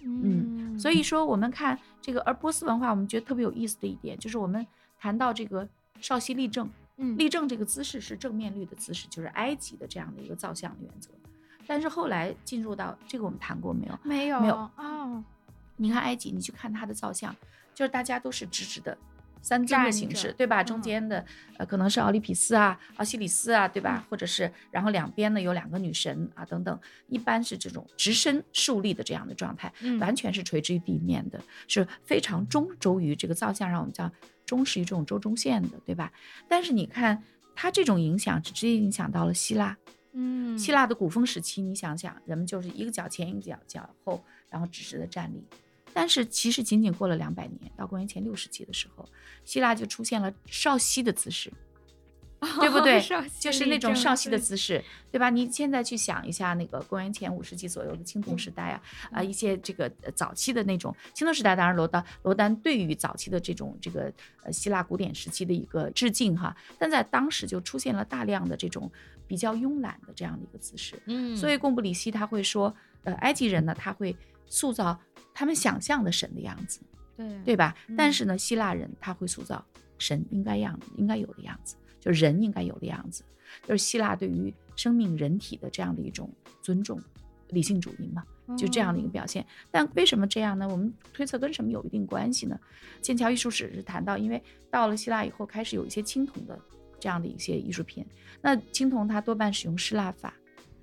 [0.00, 4.66] 嗯，所以说我们看这个，而波斯文化，我们觉得特别有意思的一点就是我们
[4.98, 5.68] 谈到这个。
[6.00, 11.10] 少息立正，嗯，立正这个姿势是正面率的姿势，就是埃及的这样的一个造像的原则。
[11.66, 13.98] 但是后来进入到这个，我们谈过没有？
[14.02, 15.24] 没有，没有啊。
[15.76, 17.34] 你看埃及，你去看它的造像，
[17.74, 18.96] 就是大家都是直直的
[19.40, 20.62] 三尊的形式，对吧？
[20.62, 21.24] 中间的
[21.56, 24.06] 呃可能是奥利匹斯啊、奥西里斯啊，对吧？
[24.08, 26.78] 或者是然后两边呢有两个女神啊等等，
[27.08, 34.10] 一般是这种直身竖立的这样的状态，完全是垂直于地面的，是非常中轴于这个造像让，我们叫
[34.44, 36.12] 忠实于这种周中线的，对吧？
[36.48, 37.22] 但是你看
[37.54, 39.76] 它这种影响，直接影响到了希腊。
[40.12, 45.44] 嗯，希腊的古风时期，你想想，人们就是一个脚前一个脚脚后，然后直直的站立。
[45.92, 49.08] 但是其实仅仅过了两百年，到公元前六世纪的时候，
[49.44, 51.52] 希腊就出现了少息的姿势。
[52.60, 53.02] 对不对？
[53.40, 55.30] 就是那种少息的姿势，对吧？
[55.30, 68.90] 你现在去想一下，那个公元前五世纪左右的青铜时代啊，啊，一些这个早期的那种青铜时代，当然罗丹罗丹对于早期的这种这个呃希腊古典时期的一个致敬哈，但在当时就出现了大量的这种
[69.26, 71.00] 比较慵懒的这样的一个姿势。
[71.06, 74.98] 嗯，所以贡布里希他会说，呃，埃及人呢他会塑造
[75.32, 76.80] 他们想象的神的样子，
[77.16, 77.74] 对对吧？
[77.96, 79.64] 但是呢，希腊人他会塑造
[79.98, 81.76] 神应该样应该有的样子。
[82.04, 83.24] 就人应该有的样子，
[83.66, 87.00] 就是希腊对于生命人体的这样的一种尊重，
[87.48, 88.22] 理性主义嘛，
[88.58, 89.44] 就这样的一个表现。
[89.70, 90.68] 但为什么这样呢？
[90.68, 92.58] 我们推测跟什么有一定关系呢？
[93.00, 96.58] 剑桥艺术史是谈到，因为到了希腊以后，开始有一些青铜的
[97.00, 98.04] 这样的一些艺术品。
[98.42, 100.34] 那青铜它多半使用失蜡法，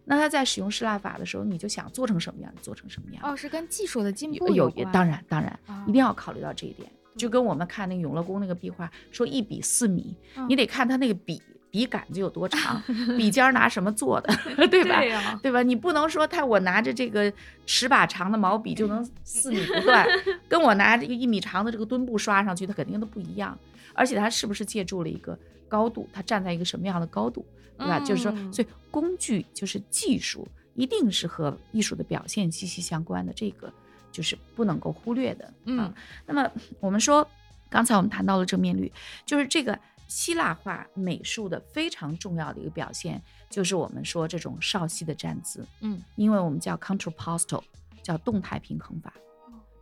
[0.05, 3.23] 那它在使用失蜡法的时候，你就想做成什么样就做成什么样。
[3.23, 6.91] 哦，是跟技术的进步有有，当然当然一定要考虑到这一点。
[7.17, 10.15] 就跟我们看那个永乐宫那个壁画，说一笔四米，
[10.47, 12.81] 你得看它那个笔笔杆子有多长，
[13.17, 14.33] 笔尖拿什么做的，
[14.67, 15.01] 对吧？
[15.41, 15.63] 对吧？
[15.63, 17.31] 你不能说他我拿着这个
[17.65, 20.05] 十把长的毛笔就能四米不断，
[20.49, 23.57] 跟我拿这个一米长的这个墩布刷上去，它肯定都不一样。
[23.93, 26.07] 而且它是不是借助了一个高度？
[26.13, 27.45] 它站在一个什么样的高度，
[27.77, 27.99] 对吧？
[27.99, 33.33] 就是说，所以工具就是技术，一定是和艺术的表现息息相关的。
[33.33, 33.71] 这个。
[34.11, 35.93] 就是不能够忽略的，嗯。
[36.25, 37.27] 那么我们说，
[37.69, 38.91] 刚才我们谈到了正面率，
[39.25, 47.63] 就是这个希腊化美术的非常重要的一个表现，就是我们说这种少息的站姿，嗯，因为我们叫 contrapostal，
[48.03, 49.13] 叫动态平衡法。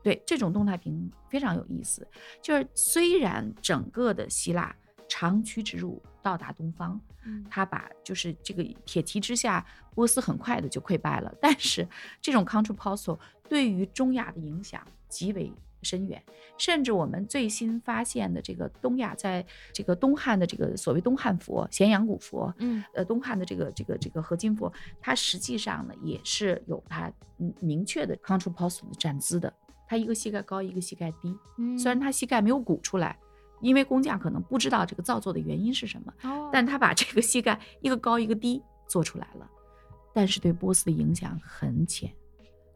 [0.02, 2.08] 对，这种动态平衡非常有意思，
[2.42, 4.74] 就是虽然整个的希腊
[5.08, 7.00] 长驱直入到达东方。
[7.48, 9.64] 他把就是这个铁蹄之下，
[9.94, 11.32] 波斯很快的就溃败了。
[11.40, 11.88] 但是
[12.20, 16.22] 这种 contrapostal 对于中亚的影响极为深远，
[16.58, 29.52] 甚至我们最新发现的这个东亚，在这个东汉的这个所谓东汉佛咸阳古佛，嗯，呃，东汉的这个这个这个合金佛，它实际上呢也是有它嗯明确的 contrapostal 的站姿的，
[29.88, 31.78] 它一个膝盖高，一个膝盖低，嗯。
[31.78, 33.18] 虽然它膝盖没有鼓出来。
[33.62, 36.14] 因为工匠可能不知道这个造作的原因是什么，
[36.50, 39.46] 但他把这个膝盖一个高一个低做出来了，
[40.14, 42.10] 但是对波斯的影响很浅，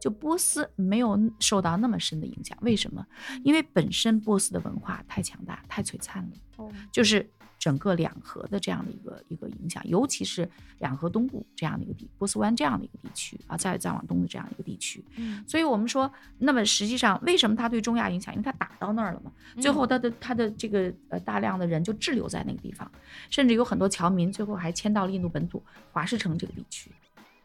[0.04, 2.58] 就波斯没有受到那么深的影响。
[2.60, 3.06] 为什么？
[3.42, 6.22] 因为本身波斯的文化太强大、太璀璨
[6.58, 7.26] 了，就是。
[7.56, 10.46] 整个两河的这样的一个一个影响，尤其是
[10.80, 18.34] 两河东部这样的一个地，波斯湾这样的一个地区啊，再再往东的这样一个地区，嗯，所以我们说，那么实际上为什么它对中亚影响？
[18.34, 22.90] 因为它打到那儿了嘛，最后它的它的这个呃大量的人就滞留在那个地方，
[23.30, 26.90] 甚至有很多侨民最后还迁到了印度本土华氏城这个地区，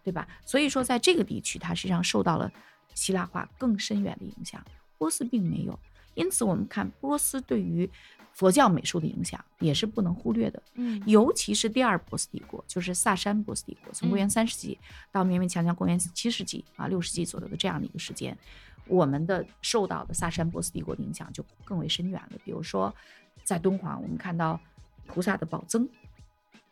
[0.10, 0.28] 对吧？
[0.46, 2.52] 所以说在这个地区，它实际上受到了
[2.96, 4.60] 希腊化更深远的影响，
[4.98, 5.78] 波斯并没有。
[6.16, 7.90] 因此我们看波斯对于。
[8.32, 14.80] 佛教美术的影响也是不能忽略的，嗯，尤其是第二波斯帝国，就是萨珊波斯帝国，从公元三世纪
[15.12, 18.38] 到勉勉强强公元七世纪啊六世纪左右的这样的一个时间，
[18.88, 22.40] 我们的受到的萨珊波斯帝国的影响就更为深远了。
[22.46, 22.96] 比如说，
[23.44, 24.58] 在敦煌，我们看到
[25.06, 25.90] 菩萨的宝增，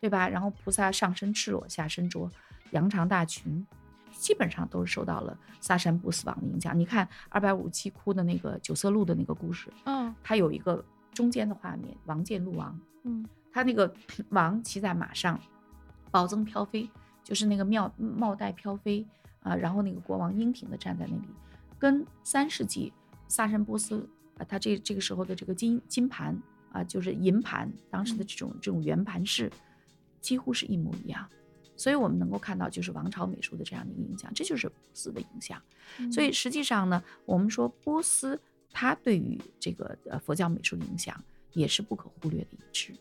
[0.00, 0.26] 对吧？
[0.26, 2.30] 然后菩萨上身赤裸，下身着
[2.72, 3.66] 羊肠大群，
[4.10, 6.78] 基本上都是受到了萨珊布斯王的影响。
[6.78, 10.84] 你看二百五十七窟的那个九色鹿的那个故事，嗯，它有一个。
[11.14, 13.92] 中间的画面，王见鹿王，嗯，他那个
[14.30, 15.40] 王骑在马上，
[16.12, 16.88] 宝增飘飞，
[17.24, 19.04] 就是那个帽帽带飘飞
[19.40, 21.28] 啊，然后那个国王英挺的站在那里，
[21.76, 22.92] 跟三世纪
[23.26, 29.50] 萨珊波斯啊，他这这个时候的这个金金盘啊，就是银盘，当时的这种这种圆盘式，
[30.20, 31.28] 几乎是一模一样，
[31.78, 35.62] 所以我们能够看到就是王朝美术的这样的一个影响，这就是波斯的影响，
[36.12, 38.38] 所以实际上呢，我们说波斯。
[38.70, 41.18] 它对于这个呃佛教美术的影响
[41.54, 42.92] 也是不可忽略的一支。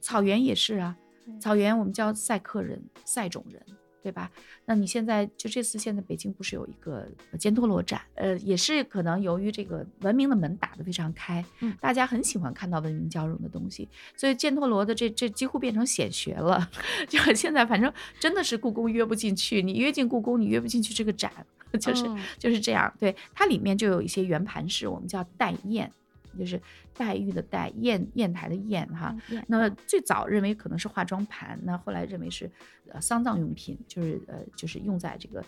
[0.00, 0.96] 草原也是啊，
[1.40, 3.60] 草原我们叫赛克人、赛种人，
[4.02, 4.30] 对吧？
[4.64, 7.06] 那你现在就这次现在北京不是有一个
[7.38, 8.00] 犍陀罗展？
[8.14, 16.70] 呃，也是可能由于这个文明的门打得非常开，嗯，大家很喜欢看到文明交融的东西，所以犍陀罗的这这几乎变成显学了。
[17.08, 21.30] 就现在反正真的是故宫约不进去，你约进故宫，你约不进去这个展。
[21.78, 22.04] 就是
[22.38, 25.90] 就是这样，对它里面就有一些圆盘式，我们叫带砚，
[26.38, 26.58] 就是
[26.98, 29.16] 黛玉的黛，砚砚台的砚哈。
[29.28, 32.50] 砚那最早认为可能是化妆盘，那后来认为是
[32.92, 35.40] 呃丧葬用品，就是呃就是用在这个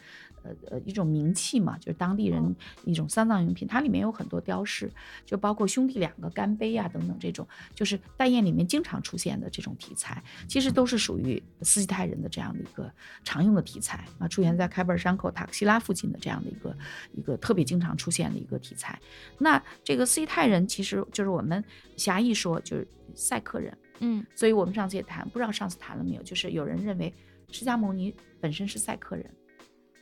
[0.42, 3.66] 呃呃一种名器嘛，就是当地人一种丧葬用品。
[3.66, 4.90] 它里面有很多雕饰，
[5.26, 12.90] 就包括兄弟两个干杯啊等等这种，就是大砚里面经常出现的这种题材，其实都是属于斯基泰人的这样的一个
[13.24, 16.76] 常用的题材啊，出现在开贝尔山口塔克西拉附近的这样的一个
[17.12, 18.98] 一个特别经常出现的一个题材。
[19.38, 21.64] 那这个斯基泰人其实就是我们
[21.96, 23.76] 狭义说就是赛克人。
[24.02, 27.12] 嗯所以我们上次也谈，不知道上次谈了没有，就是有人认为
[27.50, 29.30] 释迦牟尼本身是赛克人，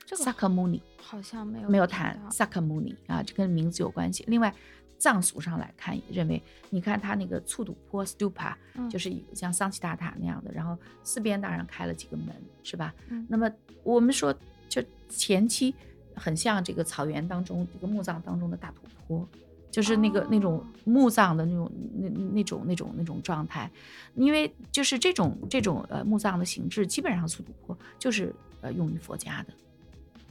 [0.07, 4.25] 这个萨克牟尼好像没有没有谈萨克牟尼啊，这跟名字有关系。
[4.29, 4.55] 另外，
[4.99, 12.29] 藏俗上来看，也认为你看他那个醋土坡 stupa，嗯就是像桑奇大塔那样的，然后四边当然开了几个门，
[12.63, 12.95] 是吧？
[13.09, 13.51] 嗯那么
[13.83, 14.33] 我们说，
[14.69, 15.75] 就前期
[16.15, 19.29] 很像这个草原当中这个墓葬当中的大土坡。
[19.71, 23.71] 就是那个、那种哦墓葬的那种那那种那种那种状态，
[24.15, 29.53] 因为就是这种这种呃墓葬的形制，基本上苏土坡就是呃用于佛家的，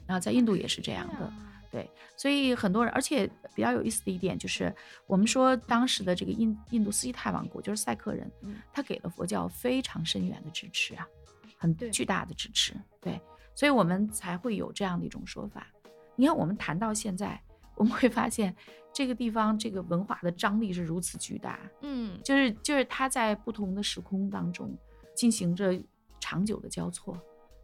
[0.06, 1.32] 然后在印度也是这样的。
[1.70, 4.74] 对，所以很多人，而且比较有意思的一点就是，
[5.06, 11.06] 我们说当时的这个印印度斯基泰王国，就是赛克人，嗯他给了佛教非常深远的支持啊，
[11.58, 12.74] 很巨大的支持。
[13.02, 13.20] 对，
[13.54, 15.68] 所以我们才会有这样的一种说法。
[16.16, 17.40] 你看，我们谈到现在，
[17.78, 18.54] 我们会发现
[18.92, 24.76] 这个地方这个文化的张力是如此巨大，嗯就是就是它在不同的时空当中
[25.16, 25.80] 进行着
[26.20, 27.18] 长久的交错，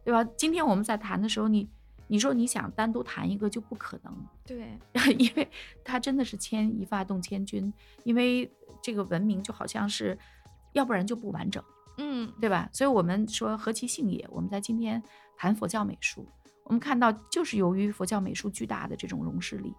[0.04, 0.24] 对吧？
[0.36, 1.68] 今天我们在谈的时候，你
[2.06, 4.14] 你说你想单独谈一个就不可能，
[4.46, 4.78] 对，
[5.18, 5.50] 因为
[5.82, 7.72] 它真的是牵一发动千钧，
[8.04, 8.50] 因为
[8.80, 10.16] 这个文明就好像是，
[10.72, 11.62] 要不然就不完整，
[11.98, 12.68] 嗯对吧？
[12.72, 15.02] 所以我们说何其幸也，我们在今天
[15.36, 16.24] 谈佛教美术，
[16.64, 19.74] 我们看到就是由于佛教美术巨大的这种容势力，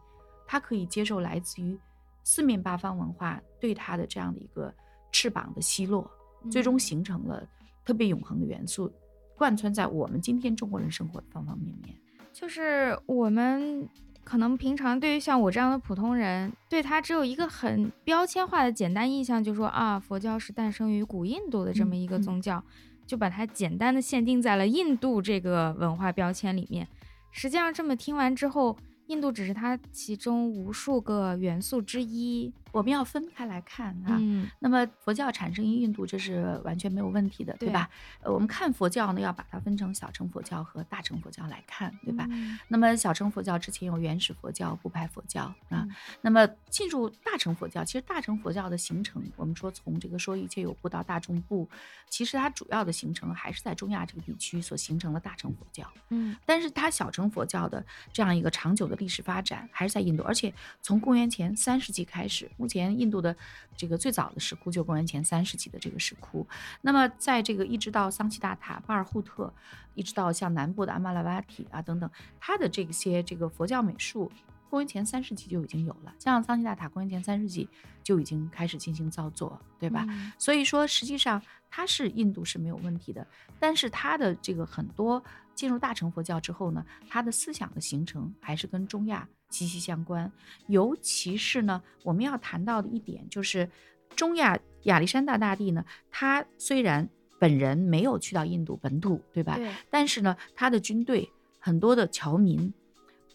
[0.45, 1.77] 它可以接受来自于
[2.23, 4.73] 四面八方文化对它的这样的一个
[5.11, 6.09] 翅膀的奚落，
[6.51, 7.47] 最终嗯形成了
[7.83, 8.91] 特别永恒的元素，
[9.37, 11.95] 贯穿在我们今天中国人生活的方方面面。
[12.33, 13.87] 就是我们
[14.23, 22.61] 可能平常对于像我这样的普通人，对他只有一个很标签化的简单印象，就说啊，佛教是诞生于古印度的这么一个宗教，
[23.05, 26.87] 就把它简单的限定在了印度这个文化标签里面。
[27.31, 28.75] 实际上这么听完之后，
[29.07, 32.51] 印度只是它其中无数个元素之一。
[32.75, 34.17] 我们要分开来看啊。
[34.19, 37.89] 嗯那么佛教产生于印度，这是完全没有问题的，对对吧？
[38.21, 42.27] 呃，我们看佛教呢，要把它分成小乘佛教和大乘佛教来看，对吧？
[42.29, 45.87] 嗯那么小乘佛教之前有原始佛教、不派佛教啊。
[45.87, 51.69] 嗯那么进入大乘佛教，其实大乘佛教的形成，我们说从这个说一切有部到大众部，
[52.09, 55.89] 其实它主要的形成还是在中亚这个地区所形成的大乘佛教。
[56.09, 63.35] 嗯但是它小乘佛教的这样一个长久的历史发展还是在印度，而且从公元前三世纪开始，目前印度的
[63.77, 66.47] 这个最早的石窟就是公元前三世纪的这个石窟。
[66.81, 69.53] 那么在这个一直到桑奇大塔、巴尔扈特，
[69.93, 74.31] 一直到像南部的阿玛拉瓦体啊等等，它的这些这个佛教美术。
[74.67, 77.69] 公元前三世纪就已经有了，像桑奇大塔，公元前三世纪
[78.03, 80.03] 就已经开始进行造作，对吧？
[80.09, 83.25] 嗯所以说，实际上它是印度是没有问题的，
[83.59, 85.23] 但是它的这个很多
[85.53, 90.31] 进入大乘佛教之后呢，它的思想的形成还是跟中亚息息相关。
[90.67, 93.69] 尤其是呢，我们要谈到的一点就是，
[94.15, 97.07] 中亚亚历山大大帝呢，他虽然
[97.39, 99.55] 本人没有去到印度本土，对吧？
[99.55, 101.29] 对，但是呢，他的军队
[101.59, 102.73] 很多的侨民，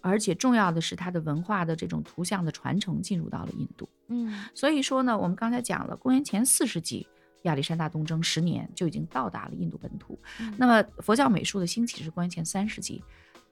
[0.01, 3.88] 而且重要的是他的文化的这种图像的传承进入到了印度。
[4.09, 7.07] 嗯所以说呢，我们刚才讲了，公元前四世纪，
[7.42, 10.18] 亚历山大东征十年就已经到达了印度本土。
[10.40, 13.05] 嗯那么佛教美术的兴起是公元前三世纪，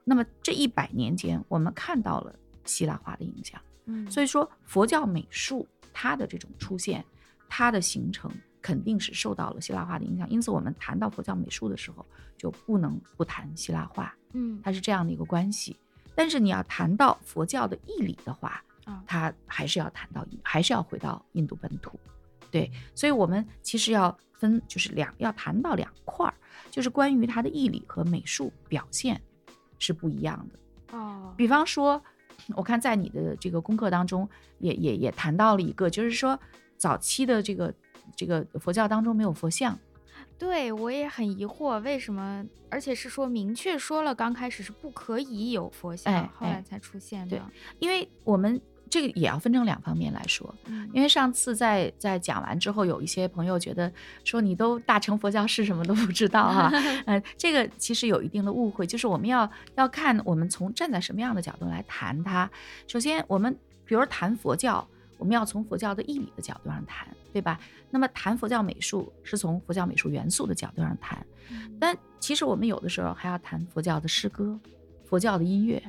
[0.04, 2.34] 那么这一百年间，我们看到了
[2.68, 3.60] 希腊化的影响。
[3.86, 7.04] 嗯，所以说，佛教美术它的这种出现，
[7.48, 10.28] 它的形成肯定是受到了希腊化的影响。
[10.30, 12.04] 因此，我们谈到佛教美术的时候，
[12.36, 15.76] 就不能不谈希腊化，嗯它是这样的一个关系。
[16.14, 21.98] 但是你要谈到佛教的义理的话，啊它还是要谈到，还是要回到印度本土。
[22.50, 26.34] 对，所以我们其实要分，就是两要谈到两块儿，
[26.70, 29.20] 就是关于它的义理和美术表现
[29.78, 30.98] 是不一样的。
[30.98, 32.02] 哦，比方说，
[32.56, 36.38] 我看在你的这个功课当中也也也谈到了一个，就是说
[36.76, 37.74] 早期的这个
[38.16, 39.78] 这个佛教当中没有佛像，
[40.38, 42.44] 对我也很疑惑，为什么？
[42.70, 47.44] 而且是说明确说了，刚开始是不可以有佛像，后来才出现对的。
[47.78, 50.54] 因为我们这个也要分成两方面来说。
[50.66, 53.92] 嗯因为上次在在讲完之后，有一些朋友觉得
[54.24, 56.72] 说你都大乘佛教是什么都不知道哈、
[57.06, 62.50] 呃，这个其实有一定的误会，就是我们要要看我们从站在什么样的角度来谈它。
[62.86, 63.54] 首先，我们
[63.84, 64.86] 比如谈佛教，
[65.18, 67.60] 我们要从佛教的义理的角度上谈，对吧？
[67.90, 71.24] 那么谈佛教美术是从佛教美术元素的角度上谈，
[71.78, 74.58] 但其实我们有的时候还要谈佛教的诗歌、
[75.06, 75.82] 佛教的音乐、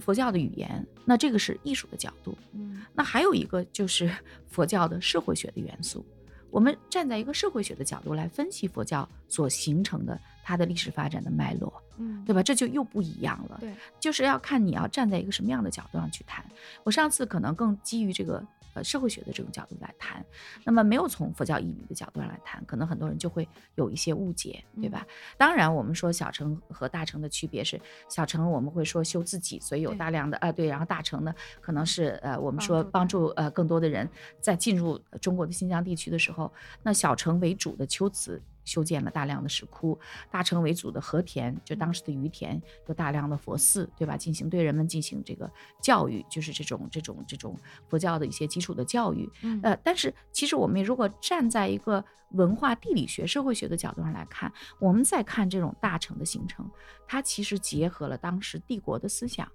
[0.00, 2.36] 佛教的语言，那这个是艺术的角度。
[2.52, 4.10] 嗯，那还有一个就是
[4.48, 6.04] 佛教的社会学的元素。
[6.50, 12.42] 我们站在一个社会学的角度来分析佛教所形成的它的历史发展的脉络，嗯，对吧？
[12.42, 13.58] 这就又不一样了。
[13.60, 13.70] 对，
[14.00, 16.42] 就是要看你要站在一个什么样的角度上去谈。
[16.84, 18.42] 我上次可能更基于这个。
[18.82, 20.24] 社会学的这种角度来谈，
[20.64, 25.06] 那么没有从佛教义理的角度上来谈，可能很多人就会有一些误解，对吧？
[25.36, 34.08] 当然，我们说小乘和大乘的区别是，小乘我们会说修自己，所以有大量的呃对，然后大乘呢可能是呃我们说帮助呃更多的人
[34.40, 36.52] 在进入中国的新疆地区的时候，
[36.82, 38.40] 那小乘为主的秋瓷。
[38.68, 39.98] 修建了大量的石窟，
[40.30, 44.14] 大成为主的和田，就当时的于田，有大量的佛寺，对吧？
[44.14, 45.50] 进行对人们进行这个
[45.80, 47.56] 教育，就是这种这种这种
[47.88, 49.28] 佛教的一些基础的教育。
[49.62, 56.70] 呃，但是其实我们如果站在一个文化地理学、社会学的角度上来看，我们再看这种大成的形成，
[57.06, 59.50] 它其实结合了当时帝国的思想，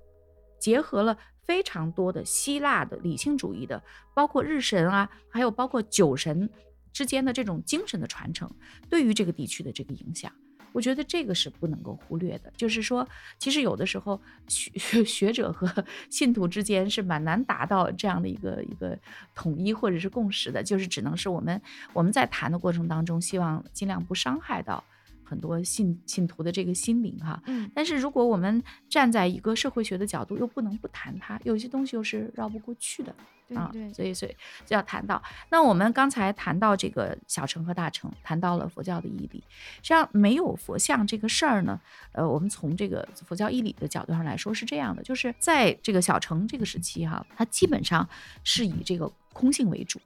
[0.59, 3.79] 结合了非常多的希腊的理性主义的，
[4.15, 6.49] 包括日神啊，还有包括酒神。
[6.93, 8.49] 之间的这种精神的传承，
[8.89, 10.31] 对于这个地区的这个影响，
[10.71, 12.53] 我觉得这个是不能够忽略的。
[12.55, 13.05] 就是说，
[13.37, 14.71] 其实有的时候学
[15.03, 18.97] 学者和信徒之间是蛮难达到这样的一个一个
[19.35, 24.83] 统一或者是共识的，就是只能是我们我们在谈的过程当中，希望尽量不伤害到。
[25.23, 33.15] 很多信信徒的这个心灵哈，嗯，但是如果我们站在一个社会学的角度，又不能不谈它，有些东西又是绕不过去的，
[33.55, 35.21] 啊，对，所以所以就要谈到。
[35.49, 39.43] 那我们刚才谈到这个小乘和大乘，谈到了佛教的义理，
[39.77, 41.79] 实际上没有佛像这个事儿呢，
[42.11, 48.07] 呃，我们从这个佛教义理的角度上来说是这样的，就是在这个小乘这个时期哈，它基本上
[48.43, 49.99] 是以这个空性为主，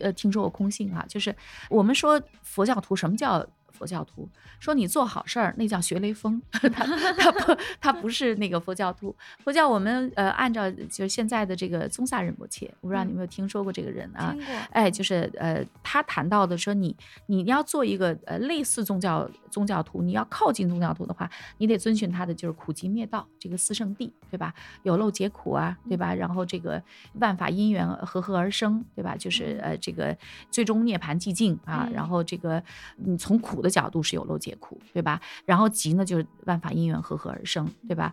[0.00, 1.34] 呃，听说过空性哈，就是
[1.68, 3.44] 我们说佛教徒什么叫？
[3.72, 4.28] 佛教徒
[4.60, 6.40] 说：“你做好事儿，那叫学雷锋。
[6.50, 9.14] 他他不他不是那个佛教徒。
[9.38, 14.36] 佛教我们呃按照就是现在的这个宗萨仁波切，我不知道你有没有听说过这个人啊？
[14.70, 16.94] 哎，就是呃他谈到的说你
[17.26, 24.54] 你要做一个呃类似宗教宗教徒，你要靠近宗教徒的话，你得遵循他的就是苦集灭道这个四圣谛，对吧？
[24.82, 26.14] 有漏皆苦啊，对吧？
[26.14, 26.82] 然后这个
[27.14, 29.16] 万法因缘和合而生，对吧？
[29.16, 30.16] 就是呃这个
[30.50, 32.62] 最终涅槃寂静啊，然后这个
[32.96, 35.18] 你从苦的。”角度是有漏皆苦，对吧？
[35.46, 38.12] 然后集呢，就是万法因缘和合而生，对吧？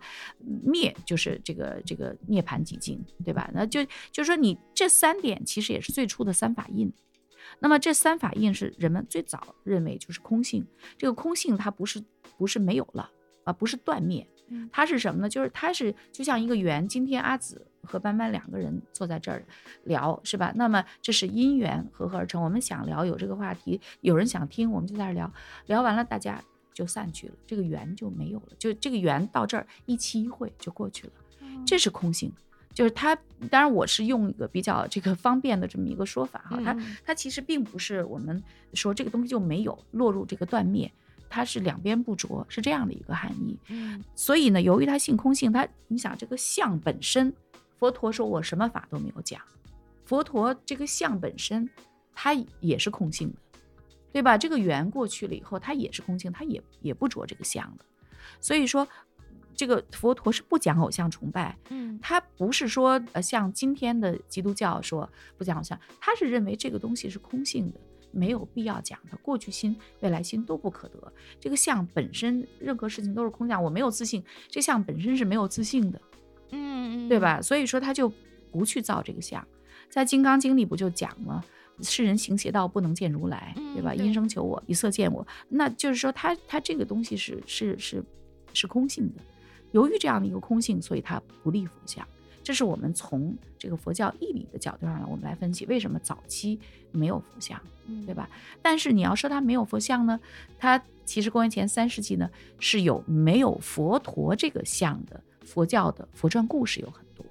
[0.63, 3.51] 灭就是这个这个涅槃寂静，对吧？
[3.53, 6.89] 那就就是说，你这三点其实也是最初的三法印。
[7.59, 10.65] 那么这三法印是人们最早认为就是空性。
[10.97, 12.01] 这个空性它不是
[12.37, 13.11] 不是没有了
[13.43, 14.25] 啊，不是断灭，
[14.71, 15.29] 它是什么呢？
[15.29, 16.87] 就是它是就像一个圆。
[16.87, 17.65] 今天阿紫。
[17.81, 19.43] 和班班两个人坐在这儿
[19.85, 20.51] 聊，是吧？
[20.53, 22.43] 那么这是因缘合合而成。
[22.43, 25.31] 我们想聊有这个话题，有人想听，我们就在这聊。
[25.65, 26.39] 聊完了，大家
[26.71, 28.49] 就散去了，这个缘就没有了。
[28.59, 31.13] 就这个缘到这儿一期一会就过去了。
[31.65, 32.31] 这是空性，
[32.73, 33.15] 就是它。
[33.49, 36.59] 当然，我是用一个比较这个方便的这么一个说法哈。
[36.63, 38.43] 它它其实并不是我们
[38.73, 40.91] 说这个东西就没有落入这个断灭，
[41.29, 43.57] 它是两边不着，是这样的一个含义。
[43.67, 44.03] 嗯。
[44.15, 47.33] 所以呢，由于它性空性，它你想这个相本身。
[47.77, 49.41] 佛陀说：“我什么法都没有讲。”
[50.03, 51.69] 佛陀这个相本身，
[52.13, 53.37] 它也是空性的，
[54.11, 54.37] 对吧？
[54.37, 57.85] 这个缘过去了以后，它也是空性，它也也不着这个相的。
[58.41, 58.85] 所以说，
[59.55, 61.57] 这个佛陀是不讲偶像崇拜。
[61.69, 67.79] 嗯，他不是说呃像今天的基督教说不讲偶像，他是认为这个东西是空性的，
[68.11, 69.17] 没有必要讲的。
[69.21, 71.13] 过去心、未来心都不可得。
[71.39, 73.63] 这个相本身，任何事情都是空相。
[73.63, 76.01] 我没有自信，这相本身是没有自信的。
[76.51, 77.41] 嗯，对吧？
[77.41, 78.11] 所以说他就
[78.51, 79.45] 不去造这个相，
[79.89, 81.43] 在《金刚经》里不就讲了，
[81.81, 83.93] 世人行邪道不能见如来，对吧？
[83.93, 88.03] 因生求我，以色见我，那就是说他他这个东西是是是
[88.53, 89.21] 是空性的。
[89.71, 92.07] 由于这样的一个空性，所以他不立佛像。
[92.43, 96.59] 这是我们从这个佛教义理的角度上来，我们来分析为什么早期
[96.91, 97.59] 没有佛像，
[98.05, 98.29] 对吧？
[98.61, 100.19] 但是你要说它没有佛像呢，
[100.57, 102.29] 它其实公元前三世纪呢
[102.59, 105.21] 是有没有佛陀这个像的。
[105.45, 107.25] 佛教的佛传故事有很多，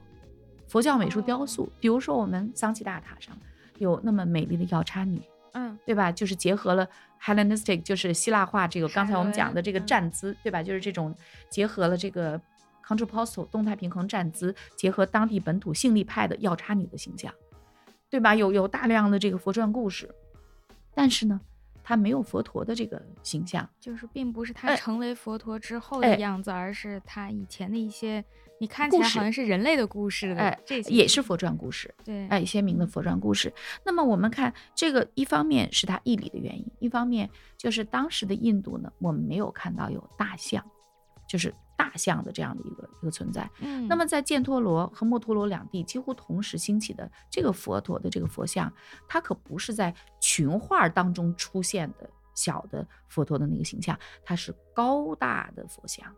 [0.66, 3.32] 佛教美术雕塑，比如说我们桑奇大塔上
[3.76, 6.10] 有那么美丽的药叉女，嗯，对吧？
[6.10, 6.88] 就是结合了
[7.22, 10.60] Hellenistic，就是希腊化这个刚才我们讲的这个站姿，对吧？
[10.60, 11.14] 就是这种
[11.48, 12.40] 结合了这个
[12.88, 17.30] contrapostal 动态平衡站姿，结合当地本土性力派的药叉女的形象，
[18.08, 18.34] 对吧？
[18.34, 20.08] 有有大量的这个佛传故事，
[20.94, 21.38] 但是呢。
[21.80, 28.22] 它没有佛陀的这个形象，就是并不是他成为佛陀之后的样子，而是他以前的一些，
[28.60, 33.50] 你看起来好像是人类的故事的，哎，这些也是佛传故事，对，哎，鲜明的佛传故事。
[33.86, 40.62] 那么我们看这个，一方面是它义理的原因，一方面就是当时的印度呢，我们没有看到有大象，
[41.26, 41.54] 就是。
[41.78, 48.70] 大象的这样的一个一个存在，嗯，那么在犍陀罗和墨陀罗两地几乎同时兴起的这个佛陀的这个佛像，
[49.06, 56.12] 它可不是在群画当中出现的小的佛陀的那个形象，它是高大的佛像，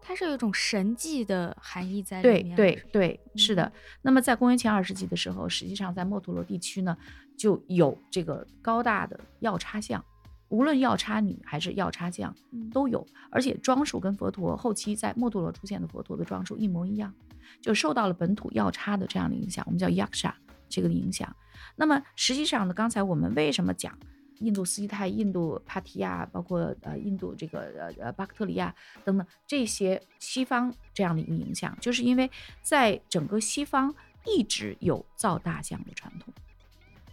[0.00, 2.54] 它是有一种神迹的含义在里面。
[2.54, 3.72] 对对对，是的。
[4.02, 6.96] 那么在公元前二世纪的时候，实际上在墨陀罗地区呢，
[7.36, 10.04] 就有这个高大的药叉像。
[10.50, 12.34] 无论药叉女还是药叉匠，
[12.72, 17.14] 都有，而且装束跟佛陀后期在墨多罗出现的佛陀的装束一模一样，
[17.60, 20.32] 就受到了本土药叉的这样的影响，我们叫 yaksha
[20.68, 21.34] 这个的影响。
[21.76, 23.96] 那么实际上呢，刚才我们为什么讲
[24.40, 28.74] 印度斯基泰、印度帕提亚，包括呃印度这个呃呃巴克特里亚
[29.04, 32.28] 等等这些西方这样的一个影响，就是因为
[32.60, 33.94] 在整个西方
[34.26, 36.34] 一直有造大象的传统。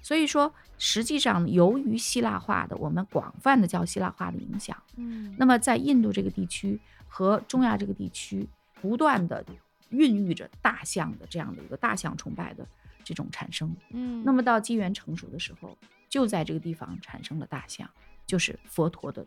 [0.02, 8.48] 所以说，实际上由于希腊化的我们广泛的叫希腊化的影响，嗯，那么在印度这个地区和中亚这个地区，
[8.82, 9.44] 不断的
[9.90, 12.66] 孕育着大象的这样的一个大象崇拜的
[13.04, 15.78] 这种产生，嗯，那么到机缘成熟的时候，
[16.10, 17.90] 就在这个地方产生了大象，
[18.26, 19.26] 就是佛陀的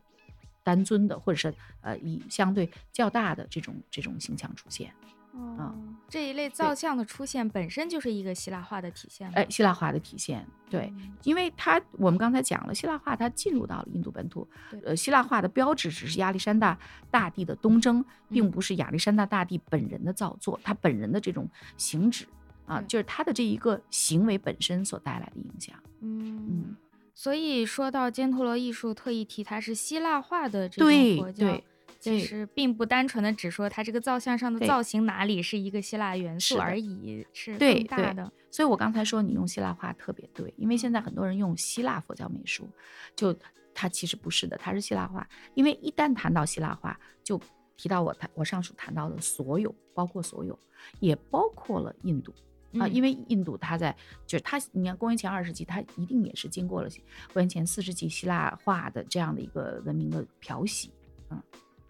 [0.63, 4.93] 单尊的，或者是呃以相对较大的这种这种形象出现。
[5.33, 5.73] 哦，
[6.09, 9.31] 这一类造像的出现本身就是一个希腊化的体现。
[9.33, 14.47] 哎，希腊化的体现，对，因为它我们刚才讲了，希腊化它进入到了印度本土。
[14.85, 16.77] 呃，希腊化的标志只是亚历山大
[17.11, 22.27] 大帝的东征，并不是亚历山大大帝本人的造作，他本人的这种行止
[22.67, 25.77] 啊，就是他的这一个行为本身所带来的影响。
[26.01, 26.77] 嗯嗯，
[27.15, 31.61] 所以说到犍陀罗艺术，特意提它是希腊化的这种佛教。
[32.01, 38.33] 其实并不单纯的只说它这个造像上的造型哪里是一个希腊元素而已，是更大的。
[38.51, 42.69] 所以我刚才说你用希腊化特别对，因为现在很多人用希腊佛教美术，
[43.15, 43.37] 就
[43.75, 45.29] 它其实不是的，它是希腊化。
[45.55, 47.41] 因为一旦谈到希腊化，就
[47.77, 50.59] 提到我谈我上述谈到的所有，包括所有，
[50.99, 52.35] 也包括了印度
[52.79, 53.95] 啊，因为印度它在
[54.27, 56.89] 就是它，你看公元前二世纪，它一定也是经过了
[57.33, 60.91] 公元前四世纪希腊化的这样的一个文明的漂洗，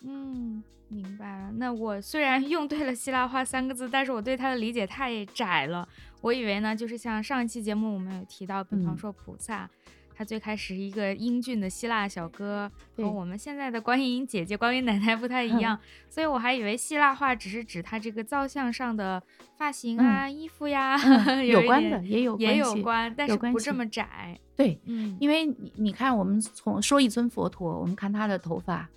[0.03, 0.31] 嗯。
[0.35, 1.53] 嗯，明白了。
[1.53, 5.89] 那我虽然用对了“希腊化”三个字，但是我对它的理解太窄了。
[6.21, 9.71] 我以为呢，就是像上一期节目我们有提到，比方说菩萨，
[10.15, 15.79] 他最开始一个英俊的希腊小哥，和我们现在的观音姐姐、观音奶奶不太一样，
[16.11, 19.23] 所以我还以为希腊化只是指他这个造像上的
[19.57, 20.99] 发型啊、衣服呀，
[21.43, 24.39] 有关的也有也有关，但是不这么窄。
[24.57, 28.89] 对，嗯，因为你你看，我们从说一尊佛陀，我们看他的头发。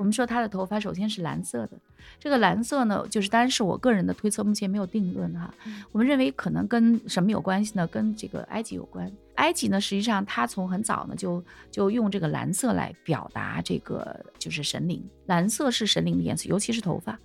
[0.00, 1.72] 我们说他的头发首先是蓝色的，
[2.18, 5.52] 这个蓝色呢，就是当然是我个人的推测，目前没有定论哈。
[5.92, 7.86] 我们认为可能跟什么有关系呢？
[7.86, 9.12] 跟这个埃及有关。
[9.34, 17.18] 埃及呢，实际上它从很早呢就就用这个蓝色来表达这个就是神灵，蓝色是神灵的颜色，尤其是头发。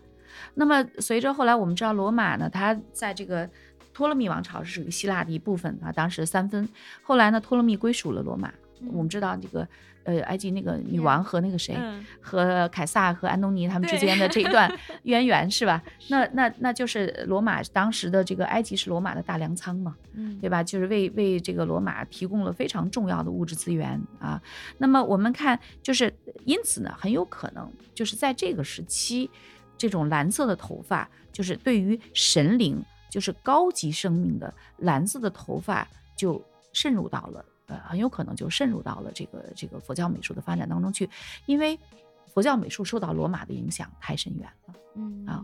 [0.53, 3.49] 那么随着后来我们知道罗马呢，它在这个
[3.93, 6.67] 托勒密王朝是属于希腊的一部分啊，当时三分。
[7.03, 8.53] 后来呢，托勒密归属了罗马。
[8.91, 9.65] 我们知道这个。
[10.05, 11.75] 呃，埃及那个女王和那个谁，
[12.21, 14.71] 和凯撒和安东尼他们之间的这一段
[15.03, 15.83] 渊源是吧？
[16.09, 20.63] 那那那就是罗马当时的这个埃及是罗马的大粮仓嘛，嗯对吧？
[20.63, 24.41] 就是为为这个罗马提供了非常重要的物质资源啊。
[24.77, 26.13] 那么我们看，就是
[26.45, 29.29] 因此呢，很有可能就是在这个时期，
[29.77, 32.79] 这种蓝色的头发，就是对于神灵，
[33.09, 36.39] 就是高级生命的蓝色的头发就
[36.73, 37.43] 渗入到了。
[37.68, 41.09] 呃，很有可能就渗入到了这个这个佛教美术的发展当中去，
[41.45, 41.80] 因为
[42.28, 44.74] 佛教美术受到罗马的影响太深远了。
[44.95, 45.43] 嗯啊，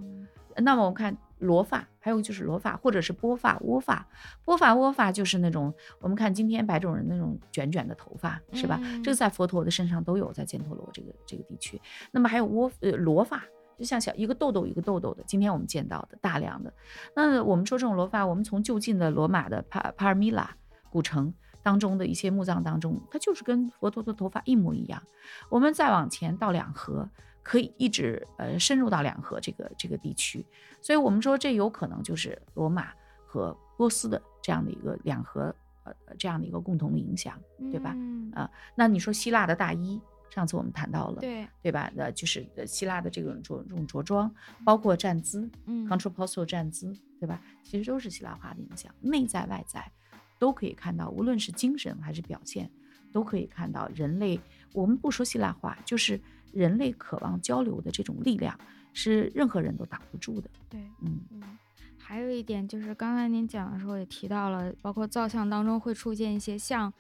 [0.57, 4.05] 那么我们看罗发，还有就是罗发，或者是波发、窝发。
[4.45, 8.79] 波发、窝发就是那种我们看今天白种人那种卷卷的头发，是吧？
[9.03, 11.81] 这个在佛陀的身上都有，在犍陀罗这个这个地区。
[12.11, 13.43] 那么还有窝呃罗发，
[13.77, 16.71] 就像小一个痘痘一个痘痘的，今天我们见到的大量的。
[17.15, 20.55] 那我们说这种罗发，我们从就近的罗马的帕帕尔米拉
[20.89, 21.33] 古城。
[21.63, 25.01] 当中的一些墓葬当中，它就是跟佛陀的头发一模一样。
[25.49, 27.07] 我们再往前到两河，
[27.43, 30.45] 可以一直呃深入到两河这个这个地区，
[30.81, 32.91] 所以我们说这有可能就是罗马
[33.25, 35.53] 和波斯的这样的一个两河
[35.83, 37.39] 呃这样的一个共同的影响，
[37.71, 37.95] 对吧？
[38.33, 39.99] 啊，那你说希腊的大衣，
[40.29, 41.91] 上次我们谈到了，对对吧？
[41.95, 44.33] 那就是希腊的这种着这种着装，
[44.65, 47.41] 包括站姿，嗯，contrapposto 站姿，对吧？
[47.63, 49.91] 其实都是希腊化的影响，内在外在。
[50.41, 52.67] 都可以看到，无论是精神还是表现，
[53.11, 54.39] 都可以看到人类，
[54.73, 56.19] 我们不说希腊化，就是
[56.51, 58.59] 人类渴望交流的这种力量，
[58.91, 60.49] 是任何人都挡不住的。
[60.67, 61.43] 对，嗯嗯。
[61.99, 66.91] 还有一点就是刚才您讲的时候也提到了，包括造像当中会出现一些像。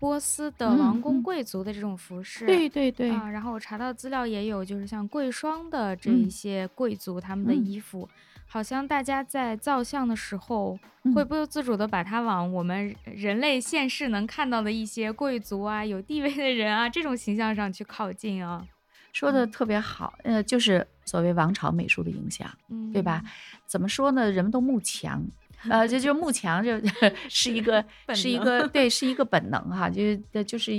[0.00, 8.08] 波斯的王公贵族的这种服饰，对对对啊，然后我查到资料也有，就是像贵霜的这一些贵族他们的衣服，
[8.50, 10.78] 好像大家在造像的时候
[11.14, 18.66] 会不由自主的把它往我们人类现世能看到的一些贵族啊、有地位的人啊这种形象上去靠近啊。
[19.12, 22.50] 说的特别好，呃，就是所谓王朝美术的影响，
[22.92, 23.22] 对吧？
[23.66, 24.30] 怎么说呢？
[24.30, 25.22] 人们都慕强。
[25.68, 26.80] 呃，这就慕强，就
[27.28, 27.84] 是一个
[28.14, 30.72] 是一个 对，是一个本能哈，就就是。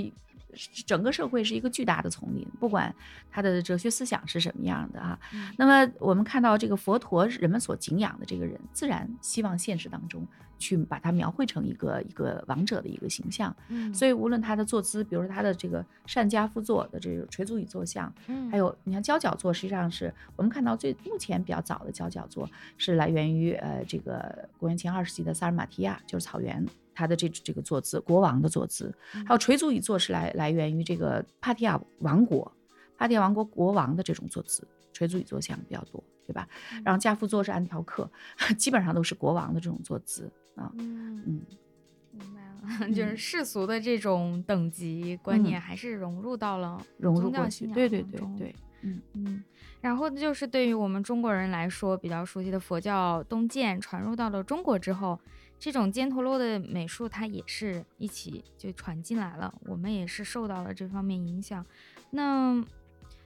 [0.86, 2.94] 整个社会是一个巨大的丛林，不管
[3.30, 5.18] 他的哲学思想是什么样的啊。
[5.56, 10.26] 那么我们看到这个佛陀，人们所敬仰的这个人，自然希望现实当中
[10.58, 13.54] 去把他描绘成一个一个王者的一个形象。
[13.68, 26.66] 嗯，所以无论他的坐姿，比如说他的这个善加趺坐的这个垂足以坐像，嗯，还有你看交脚坐，实际上是我们看到最目前比较早的交脚坐是来源于呃这个公元前二世纪的萨尔马提亚，就是草原。
[26.94, 28.92] 他的这这个坐姿，国王的坐姿，
[29.26, 32.50] 还有垂足以坐是来来源于这个帕提亚王国，
[32.98, 36.46] 帕提亚王国国王的这种坐姿，垂足以坐像比较多，对吧？
[36.84, 38.10] 然后加夫坐是安条克，
[38.58, 40.70] 基本上都是国王的这种坐姿啊。
[40.78, 41.42] 嗯嗯，
[42.12, 49.44] 明白了， 就是世俗的这种等级观念还是融入到了融入过去，对对对对，嗯嗯。
[49.80, 55.18] 然后就是对于我们中国人来说比较熟悉的佛教东渐传入到了中国之后。
[55.60, 61.64] 这种犍陀罗的美术，它也是一起就传进来了，我们也是受到了这方面影响。
[62.12, 62.64] 那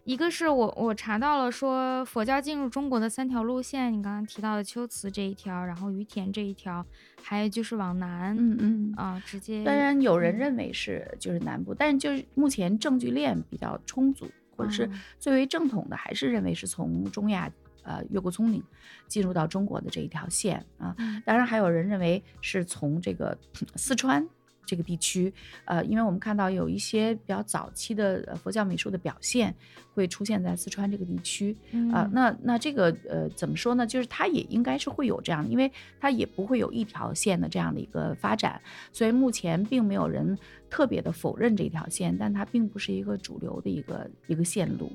[0.03, 6.85] 一个是我我查到了说佛教进入中国的三条路线，你刚刚提到的秋瓷这一条，然后于田这一条，
[7.23, 9.63] 还有就是往南，嗯嗯啊，直接。
[9.65, 17.49] 当然有人认为是就是南部，但是就是目前证据链比较充足，或者是最为正统的，还是认为是从中亚。
[17.85, 18.63] 呃，越过葱岭，
[19.07, 23.37] 进入到中国的这一条线啊，当然还有人认为是从这个
[23.77, 24.27] 四川
[24.67, 25.33] 这个地区，
[25.67, 29.55] 呃，因为我们看到有一些比较早期的佛教美术的表现
[29.93, 31.55] 会出现在四川这个地区
[31.93, 33.87] 啊，那那这个呃怎么说呢？
[33.87, 35.71] 就是它也应该是会有这样，因为
[36.01, 38.59] 它也不会有一条线的这样的一个发展，
[38.91, 40.37] 所以目前并没有人
[40.71, 44.91] 特别的否认这条线，但它并不是一个主流的一个一个线路。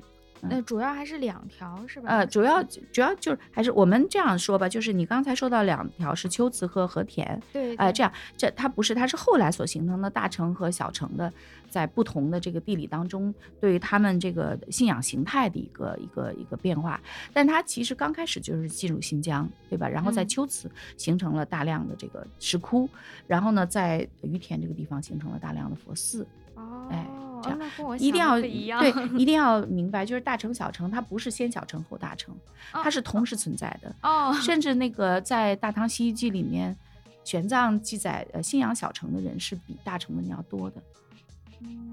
[0.48, 2.08] 那主要还是两条是吧？
[2.08, 11.32] 呃，主要主要就是还是我们这样说吧，就是你刚才说到两条是秋瓷和和田，对，哎，这样这它不是，它是后来所形成的大城和小城的，
[11.68, 17.00] 在不同的这个地理当中，对于他们这个信仰形态的一个一个一个变化。
[17.32, 19.88] 但它其实刚开始就是进入新疆，对吧？
[19.88, 22.88] 然后在秋瓷形成了大量的这个石窟，
[23.26, 26.26] 然后呢，在于田这个地方形成了大量的佛寺。
[26.54, 27.06] 哦，哎。
[27.42, 28.38] 这样一定要
[28.80, 32.34] 对， 一定要明白，就是大城小城，它不是先小城后大城，
[32.72, 33.94] 它是同时存在的。
[34.02, 36.76] 哦，甚至那个在《大唐西域记》里面，
[37.24, 40.82] 玄奘记载，呃，信仰小城的人是比大城的人要多的。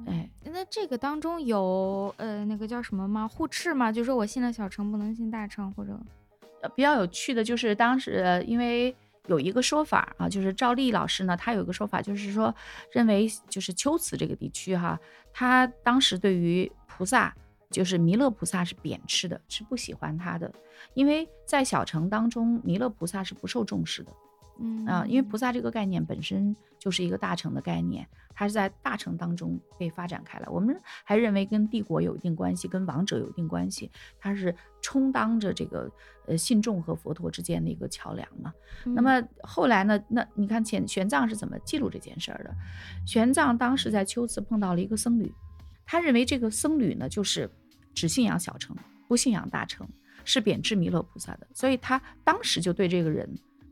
[0.06, 3.28] 哎，那这个当中有呃那个叫什么吗？
[3.28, 3.92] 互斥吗？
[3.92, 6.00] 就说我信了小城，不能信大城，或者
[6.62, 8.96] 呃比较有趣的就是当时因为。
[9.28, 12.56] 有一个说法啊，就是赵丽老师呢，他有一个说法，就是说
[12.94, 14.98] 认为就是秋瓷这个地区哈，
[15.40, 17.32] 他当时对于菩萨，
[17.70, 20.52] 就是弥勒菩萨是贬斥的，是不喜欢他的，
[20.96, 24.12] 因为在小城当中，弥勒菩萨是不受重视的。
[24.60, 30.48] 嗯啊，因为菩萨这个概念本身就是一个大乘的概念，它是在大乘当中被发展开来。
[30.50, 35.92] 我们还认为跟帝国有一定关系，跟王者有一定关系，它是充当着这个
[36.28, 38.54] 呃信众和佛陀之间的一个桥梁嘛。
[38.84, 42.56] 那么后来呢，那你看前玄奘是怎么记录这件事儿的？
[43.06, 45.34] 玄奘当时在秋瓷碰到了一个僧侣，
[45.86, 47.50] 他认为这个僧侣呢就是
[47.94, 48.76] 只信仰小乘，
[49.08, 49.88] 不信仰大乘，
[50.24, 53.28] 是贬斥弥勒菩萨的，所以他当时就对这个人。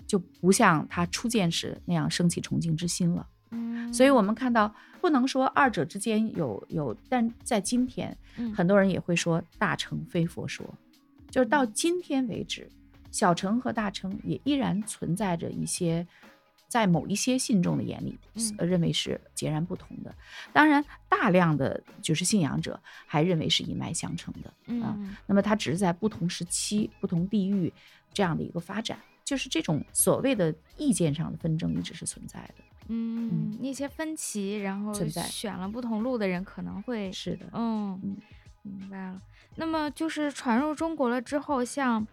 [0.07, 3.27] 就不像他初见时那样升起崇敬之心了。
[3.51, 8.17] 嗯，所以我们看到，不能说二者之间有有，但在今天，
[8.53, 10.65] 很多人也会说大乘非佛说，
[11.29, 12.69] 就是到今天为止，
[13.11, 16.05] 小乘和大乘也依然存在着一些，
[16.67, 18.17] 在某一些信众的眼里，
[18.57, 20.13] 认为是截然不同的。
[20.51, 24.97] 当然，大量的就是信仰者还认为是一脉相承的啊。
[25.27, 27.71] 那么它只是在不同时期、不同地域
[28.11, 28.97] 这样的一个发展。
[29.25, 37.99] 就是这种所谓的意见上的纷争一直是存在的，嗯，一些分歧，然后选了不同路的人可能会是的，嗯，
[38.61, 39.19] 明白了。
[39.55, 42.05] 那么就是传入中国了之后，像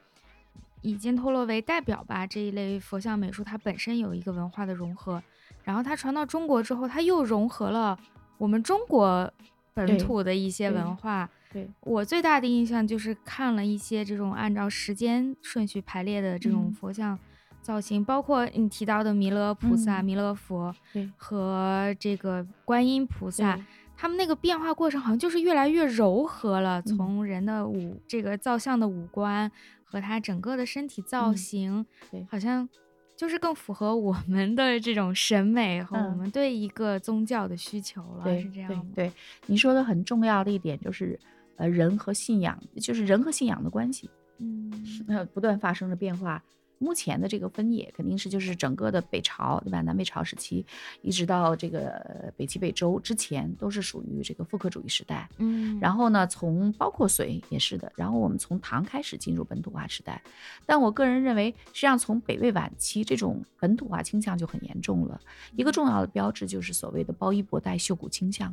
[0.80, 5.22] 以犍陀罗为代表吧这一类佛像美术，它本身有一个文化的融合，
[5.64, 7.98] 然后它传到中国之后，它又融合了
[8.38, 9.30] 我们中国
[9.74, 11.28] 本土的一些文化。
[11.52, 11.68] 对。
[11.80, 17.18] 我最大的印象就是看了一些这种按照时间顺序排列的这种佛像
[17.60, 20.74] 造型，包括你提到的弥勒菩萨、弥勒佛
[21.16, 23.56] 和这个观音菩萨，
[23.96, 26.82] 他们那个变化过程好像就是越来越柔和了。
[26.82, 29.48] 从人的五这个造像的五官
[29.84, 31.86] 和他整个的身体造型，
[32.28, 32.68] 好像
[33.14, 38.84] 就是更符合我们的这种审美和我们对一个宗教的需求了，是这样吗？
[38.92, 39.12] 对，
[39.46, 41.16] 你说的很重要的一点就是。
[41.62, 44.68] 呃，人和信仰就是人和信仰的关系，嗯，
[45.06, 46.42] 那，不断发生着变化。
[46.78, 49.80] 目前的这个分野肯定是就是整个的北朝，对吧？
[49.82, 50.66] 南北朝时期，
[51.02, 55.78] 一直到这个北齐、北周之前，都是属于这个复刻主义时代，嗯。
[55.78, 57.92] 然后呢，从包括隋也是的。
[57.94, 60.20] 然后我们从唐开始进入本土化时代，
[60.66, 65.20] 但我个人认为，实际上从北魏晚期，这种本土化倾向就很严重了。
[65.54, 68.52] 一个重要的标志就是所谓的包衣博带绣骨倾向，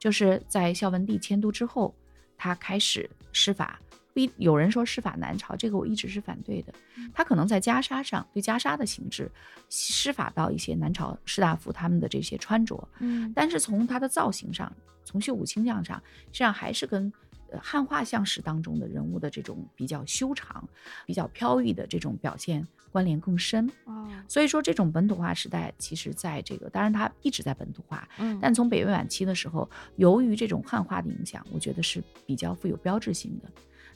[0.00, 1.94] 就是在孝文帝迁都之后。
[2.38, 3.78] 他开始施法，
[4.14, 6.72] 不有人说施法南朝，这个我一直是反对的。
[7.12, 9.30] 他可能在袈裟上对袈裟的形制
[9.68, 14.72] 施法到一些南朝士大夫他们的这些穿着，嗯，但是从他的造型上，
[15.04, 17.12] 从秀骨倾向上，实际上还是跟
[17.60, 20.66] 汉画像史当中的人物的这种比较修长、
[21.06, 22.66] 比较飘逸的这种表现。
[22.98, 33.48] 关联更深哦，所以说这种本土化时代，其实在这个当然它一直在本土化，嗯，但从北魏晚期的时候，由于这种汉化的影响，我觉得是比较富有标志性的。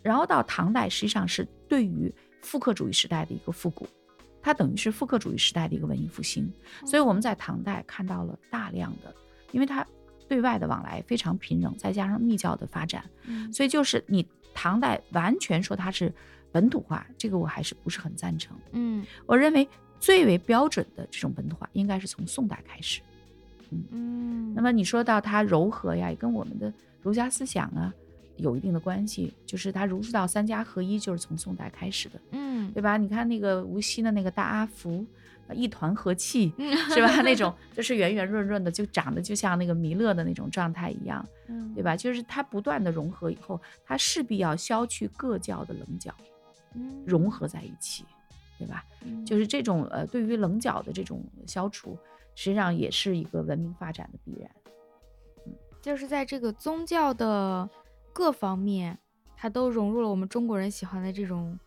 [0.03, 3.89] 然后到唐代，实际上是对于复刻主义时代的一个复古，
[4.41, 6.49] 它等于是复刻主义时代的一个文艺复兴。
[6.87, 9.13] 所以我们在唐代看到了大量的，
[9.51, 9.85] 因为它
[10.29, 13.05] 对外的往来非常频仍，再加上密教的发展，
[13.53, 14.25] 所以就是你
[14.55, 16.15] 唐代完全说它是。
[16.53, 18.57] 本土化这个我还是不是很赞成。
[18.73, 19.67] 嗯，我认为
[19.99, 23.01] 最为标准的这种本土化应该是从宋代开始。
[23.71, 24.55] 嗯嗯。
[24.55, 27.93] 那么你说到它柔和呀，也跟我们的儒家思想啊
[28.37, 32.21] 有一定的关系，就是它儒释道三家合一就是从宋代开始的。
[32.33, 32.97] 嗯，对吧？
[32.97, 35.05] 你看那个无锡的那个大阿福，
[35.55, 36.53] 一团和气，
[36.93, 37.21] 是吧？
[37.23, 41.25] 那种就是圆圆润润的，就长得就像那个弥勒的那种状态一样，
[41.75, 41.97] 对吧？
[41.97, 46.15] 就是它不断的融合以后，它势必要消去各教的棱角。
[47.07, 48.05] 融合在一起，
[48.59, 48.85] 对吧？
[49.27, 51.99] 就是这种呃，对于棱角的这种消除，
[52.35, 54.51] 实际上也是一个文明发展的必然。
[55.47, 57.69] 嗯，就是在这个宗教的
[58.13, 58.97] 各方面，
[59.37, 61.59] 它都融入了我们中国人喜欢的这种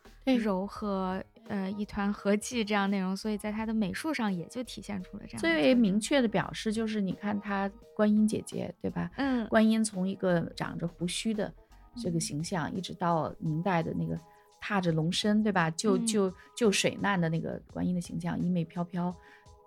[0.42, 5.40] 柔和，呃，一团和气这样内容，所以在它的美术上也就体现出了这样。
[5.42, 9.12] 最为明确的表示就是，你看它观音姐姐，对吧？
[9.18, 11.54] 嗯，观音从一个长着胡须的
[12.02, 14.18] 这个形象，一直到明代的那个。
[14.66, 15.70] 踏着龙身，对吧？
[15.70, 19.16] 救救救水难的那个观音的形象，衣袂飘飘，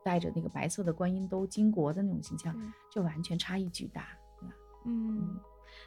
[0.04, 2.52] 带着那个白色的观音兜巾帼的那种形象，
[2.90, 4.08] 就完全差异巨大，
[4.40, 4.54] 对吧？
[4.86, 5.38] 嗯，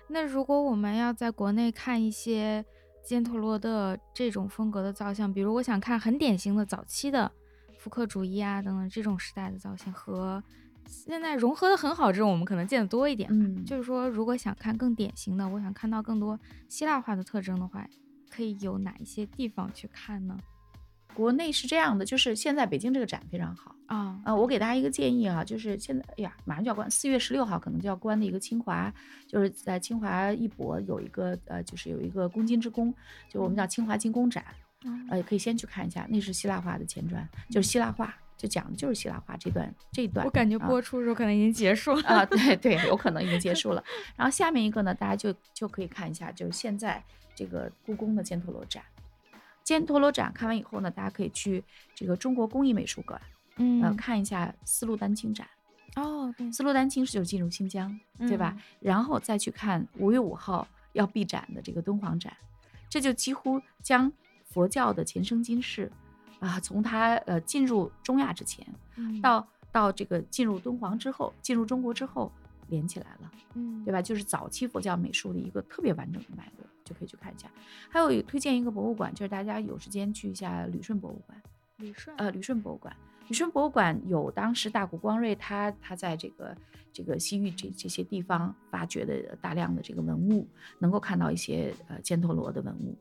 [0.08, 2.64] 那如果我们要在国内看一些
[3.06, 7.30] 犍陀罗的这种风格的造像，比如我想看很典型的早期的
[7.78, 10.42] 复刻主义啊等等这种时代的造型，和
[10.88, 13.30] 现在融合的很好这种，我们可能见得多一点。
[13.30, 16.40] 嗯，就是说，如果想看更典型的，我想看到更多
[16.70, 17.86] 希腊化的特征的话。
[18.32, 20.38] 可以有哪一些地方去看呢？
[21.14, 24.18] 国内是这样的，就是现在北京这个展非常好啊。
[24.24, 28.92] 呃，我给大家一个建议啊，就是现在，哎呀，马上就要关，四月十六号可能就要关的一个清华，
[29.28, 32.96] 就是在清华艺博有一个呃，就是有一个公金之宫，
[33.30, 34.46] 就我们叫清华金工展，
[35.10, 40.26] 呃，可以先去看一下，那是希腊化的前传，就是希腊化，就讲的就是希腊化这段这段。
[40.26, 43.84] 我感觉播出的时候可能已经结束了啊，对对，有可能已经结束了。
[44.16, 47.04] 然后下面一个呢，大家就就可以看一下，就是现在。
[47.42, 48.84] 这个故宫的犍陀罗展，
[49.66, 51.64] 犍陀罗展看完以后呢，大家可以去
[51.96, 53.20] 这个中国工艺美术馆，
[53.56, 55.48] 嗯，呃，看一下丝路丹青展。
[55.96, 58.56] 哦，对，丝路丹青是就是进入新疆，对吧？
[58.80, 62.32] 然后再去看五月五号要闭展的这个敦煌展，
[62.88, 64.14] 这就几乎将
[64.46, 65.92] 佛教的前生今世
[66.40, 68.64] 啊，从它呃进入中亚之前，
[69.20, 72.32] 到到这个进入敦煌之后，进入中国之后。
[72.72, 74.02] 连起来了，嗯，对吧？
[74.02, 77.52] 就是早期佛教美术的一个特别完整的脉络，就可以去看一下。
[77.90, 81.40] 还有推荐一个博物馆，就是大家有时间去一下旅顺博物馆。
[81.78, 82.96] 旅顺，呃，旅顺博物馆，
[83.28, 86.56] 旅顺博物馆有当时大谷光瑞他他在这个
[86.94, 90.48] 这个西域这这些地方发掘的大量的这个文物，
[90.80, 92.98] 能够看到一些呃犍陀罗的文物。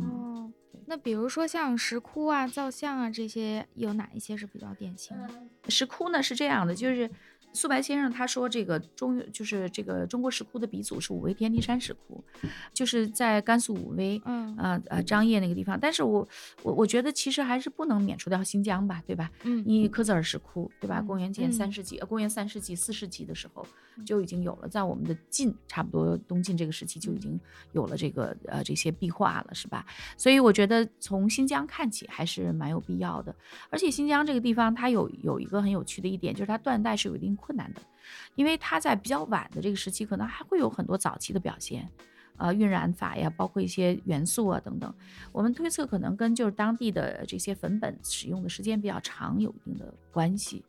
[0.00, 0.50] 哦，
[0.86, 5.28] 那比如说像石窟啊、造像啊这些，有哪一些是比较典型的？
[5.70, 7.08] 石窟呢是这样的，就是。
[7.52, 12.22] 素白先生他说，这个中就是这个中国石窟的鼻祖是武威天地山石窟，
[12.72, 15.78] 就是在甘肃武威，嗯啊啊张掖那个地方。
[15.78, 16.26] 但是我
[16.62, 19.30] 我我觉得其实还是不能免除掉新疆吧，对吧？
[19.42, 21.02] 嗯，你科泽尔石窟，对吧？
[21.02, 23.66] 公元前三世纪，公元三世纪、四世纪的时候
[24.06, 27.38] 就已经有了，在我们的晋差不多东晋这个时期就已经
[27.72, 29.84] 有了这个呃这些壁画了，是吧？
[30.16, 33.34] 所以我觉得从新疆看起还是蛮有必要的。
[33.68, 37.36] 而且新疆这个地方它有有一个很有趣的一点，就是它断代是有一定。
[37.42, 37.80] 困难的，
[38.36, 41.88] 因为它在比较晚的这个时期，可能还会有很多早期的表现，
[42.36, 44.94] 呃，晕染法呀，包括一些元素啊等等。
[45.32, 50.64] 我们推测可能跟就是当地的这些粉本使用的时间比较长有一定的关系，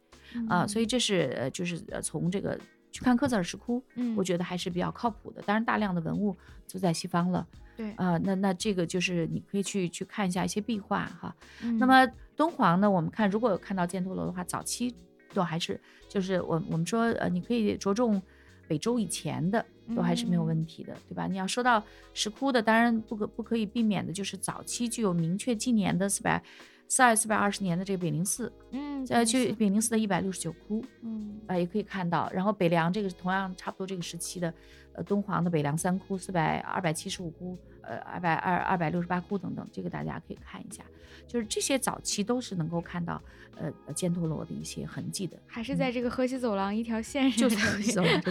[0.49, 2.59] 啊，所以这是就是呃从这个
[2.91, 5.41] 去看科泽尔石窟，嗯，我觉得还是比较靠谱的。
[5.43, 6.36] 当然，大量的文物
[6.67, 7.47] 就在西方了，
[7.78, 11.36] 对，啊，那那这个就是你可以去去看一下一些壁画哈。
[11.80, 12.05] 那么
[12.36, 14.95] 敦煌呢，我们看如果有看到犍陀罗的话，早期。
[15.34, 18.21] 都还是就是我我们说呃，你可以着重
[18.67, 19.65] 北周以前的，
[19.95, 21.27] 都还是没有问题的，对吧？
[21.27, 26.41] 你要说到石窟的，当然不可不可以避免的就是早期具有明确纪年的四百
[26.88, 32.29] 四二四百二十年的这个北灵寺，嗯，呃，去北灵寺的一百六十九窟，嗯，啊也可以看到。
[32.34, 34.53] 然后北凉这个同样差不多这个时期的，
[34.93, 37.57] 呃，敦煌的北凉三窟四百二百七十五窟。
[37.86, 40.86] 呃，二百二二百六十八窟等等，这个大家可以看一下，
[41.27, 43.21] 就是这些早期都是能够看到
[43.57, 48.23] 呃犍陀罗的一些痕迹的，还是在这个河西走廊一条线上，就是河西走廊，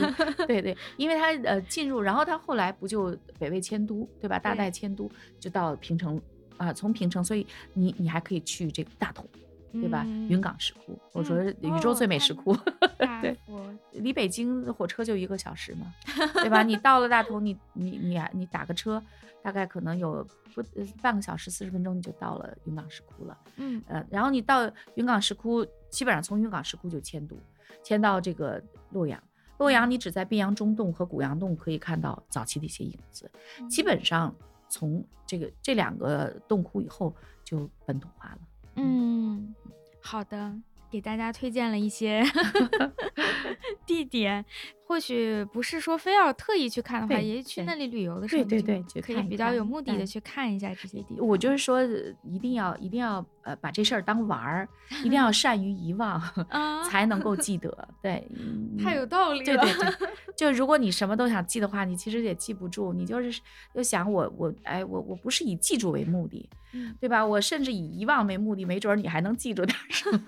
[0.46, 4.38] 对 对，因为它呃进入，然后它后来不就北魏迁都，对吧？
[4.38, 5.07] 大代迁都
[5.38, 6.18] 就到平城
[6.66, 9.26] 啊，从平城，所以你你还可以去这个大同。
[9.74, 10.04] 对吧？
[10.28, 12.54] 云冈石窟，我说宇宙最美石窟，
[13.22, 13.34] 对，
[13.92, 15.86] 离北京火车就一个小时嘛，
[16.44, 16.62] 对吧？
[16.62, 19.02] 你到了大同，你你你你打个车，
[19.42, 20.22] 大概可能有
[20.54, 20.62] 不
[21.00, 23.38] 半个小时四十分钟，你就到了云冈石窟了。
[23.56, 27.34] 嗯，呃，然后你到云冈石窟，基本上从云冈石窟就迁都，
[27.82, 29.18] 迁到这个洛阳。
[29.56, 33.30] 洛阳你只在宾阳中洞和古阳洞可以看到早期的一些影子，
[33.70, 34.34] 基本上
[34.73, 37.14] 从这个这两个洞窟以后
[37.45, 38.39] 就本土化了。
[38.77, 39.55] 嗯，
[40.01, 40.57] 好的，
[40.91, 42.25] 给大家推荐了一些
[43.87, 44.45] 地点。
[44.85, 51.27] 或许不是说非要特意去看的话，也去那里旅游的时候，对对对，可以比较有目的的去看一下这些地方。
[51.27, 51.83] 我就是说，
[52.23, 54.68] 一定要一定要呃把这事儿当玩儿，
[55.03, 56.20] 一定要善于遗忘，
[56.85, 57.89] 才能够记得。
[58.03, 58.23] 对，
[58.85, 59.45] 太有道理了。
[59.47, 62.93] 对对对，就如果你什么都想记的话，你其实也记不住。
[62.93, 63.41] 你就是
[63.75, 66.47] 就想我我哎我我不是以记住为目的，
[67.01, 67.25] 对吧？
[67.25, 70.20] 我甚至以遗忘为目的，没准你还能记住点什么。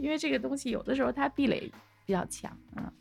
[0.00, 1.70] 因为这个东西有的时候它壁垒
[2.08, 2.92] 比较强，嗯。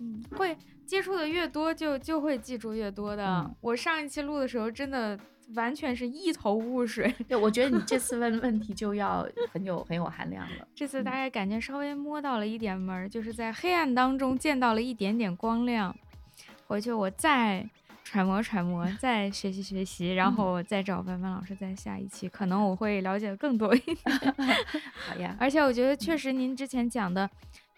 [0.00, 3.50] 嗯，会接触的越多，就就会记住越多的。
[3.60, 5.18] 我上一期录的时候，真的
[5.56, 7.12] 完全是一头雾水。
[7.26, 10.68] 对，我觉得你这次问 问题就要很有很有含量了。
[10.72, 15.92] 这次大概感觉稍微摸到了一点门，就是在黑暗当中见到了一点点光亮。
[16.68, 17.68] 回去我再
[18.04, 23.98] 揣摩揣摩，再学习学习，然后再找凡凡老师在下一期，可能我会了解更多一点。
[24.94, 27.28] 好呀，而且我觉得确实您之前讲的。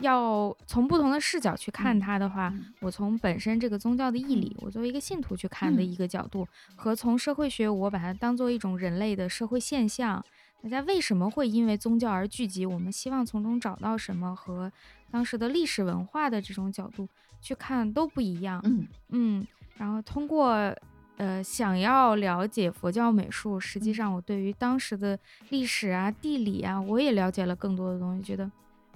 [0.00, 10.24] 要从不同的视角去看它的话，我从本身这个宗教的义理，我作为一个信徒去看的一个角度，和从社会学，我把它当做一种人类的社会现象，
[10.62, 12.66] 大家为什么会因为宗教而聚集？
[12.66, 14.34] 我们希望从中找到什么？
[14.34, 14.72] 和
[15.10, 17.08] 当时的历史文化的这种角度
[17.40, 18.60] 去看都不一样。
[18.64, 19.46] 嗯嗯，
[19.76, 20.74] 然后通过
[21.16, 25.18] 呃想要了解佛教美术，实际上我对于当时的
[25.50, 28.50] 历史啊、地理啊，我也了解了更多的东西，觉得。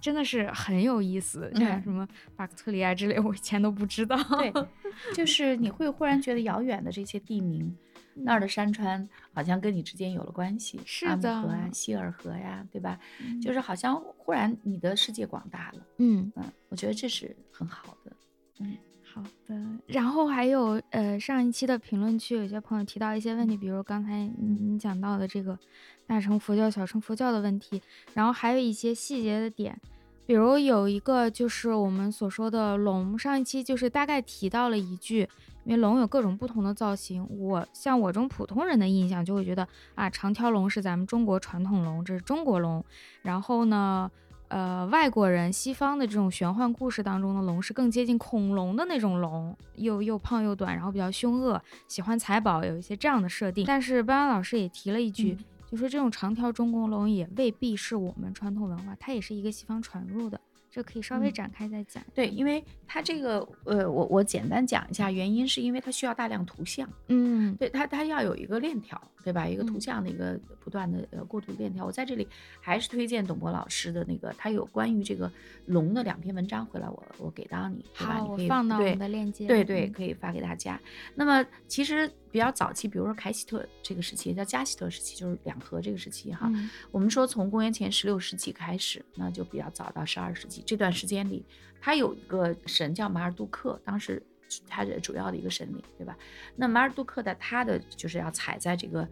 [0.04, 4.14] 真的是很有意思，像什么巴克特里亚之类，我以前都不知道。
[4.38, 4.52] 对，
[5.16, 7.74] 就是你会忽然觉得遥远的这些地名，
[8.12, 10.78] 那儿的山川好像跟你之间有了关系。
[10.84, 13.00] 是的，阿河啊，希尔河呀，对吧？
[13.40, 15.86] 就是好像忽然你的世界广大了。
[15.96, 18.12] 嗯嗯，我觉得这是很好的。
[18.60, 19.58] 嗯，好的。
[19.86, 25.58] 然后还有呃，上一期的评论区有些朋友提到一些问题，比如刚才你讲到的这个
[26.06, 27.80] 大乘佛教、小乘佛教的问题，
[28.12, 29.80] 然后还有一些细节的点。
[30.26, 35.28] 比如有一个就是我们所说的龙，上一期就是大概提到了一句，
[35.64, 42.82] 因为龙有各种不同的造型，我像我这种普通人的印象就会觉得啊，长条龙是咱们中国传统龙，这是中国龙。
[43.20, 44.10] 然后呢，
[44.48, 53.66] 呃，外国人西方的这种玄幻故事当中的龙是更接近恐龙的那种龙，又又胖又短，然后比较凶恶，喜欢财宝，有一些这样的设定。
[53.66, 55.36] 但是班班老师也提了一句。
[55.74, 60.40] 就说这种长条中国龙也未必是我们传统文化，它也是一个西方传入的。
[60.74, 62.02] 这可以稍微展开再讲。
[62.12, 66.88] 对，因为它这个，呃，我我简单讲一下原因，是因为它需要大量图像。
[67.06, 69.46] 嗯，对，它它要有一个链条，对吧？
[69.46, 71.86] 一个图像的一个不断的呃过渡链条。
[71.86, 72.26] 我在这里
[72.60, 75.30] 还是推荐董博老师的那个，他有关于这个
[75.66, 78.14] 龙的两篇文章，回来我我给到你，对吧？
[78.14, 79.46] 好，我放到我们的链接。
[79.46, 80.80] 对对，可以发给大家。
[81.14, 86.50] 那么其实比较早期，比如说凯希特这个时期，叫加希特时期，就是两河这个时期哈。
[86.90, 90.63] 我们说从公元前十六世纪开始，那就比较早到十二世纪。
[90.64, 91.44] 这段时间里，
[91.80, 94.22] 他有一个神叫马尔杜克，当时
[94.66, 96.16] 他的主要的一个神灵，对吧？
[96.56, 99.06] 那马尔杜克的他的就是要踩在这个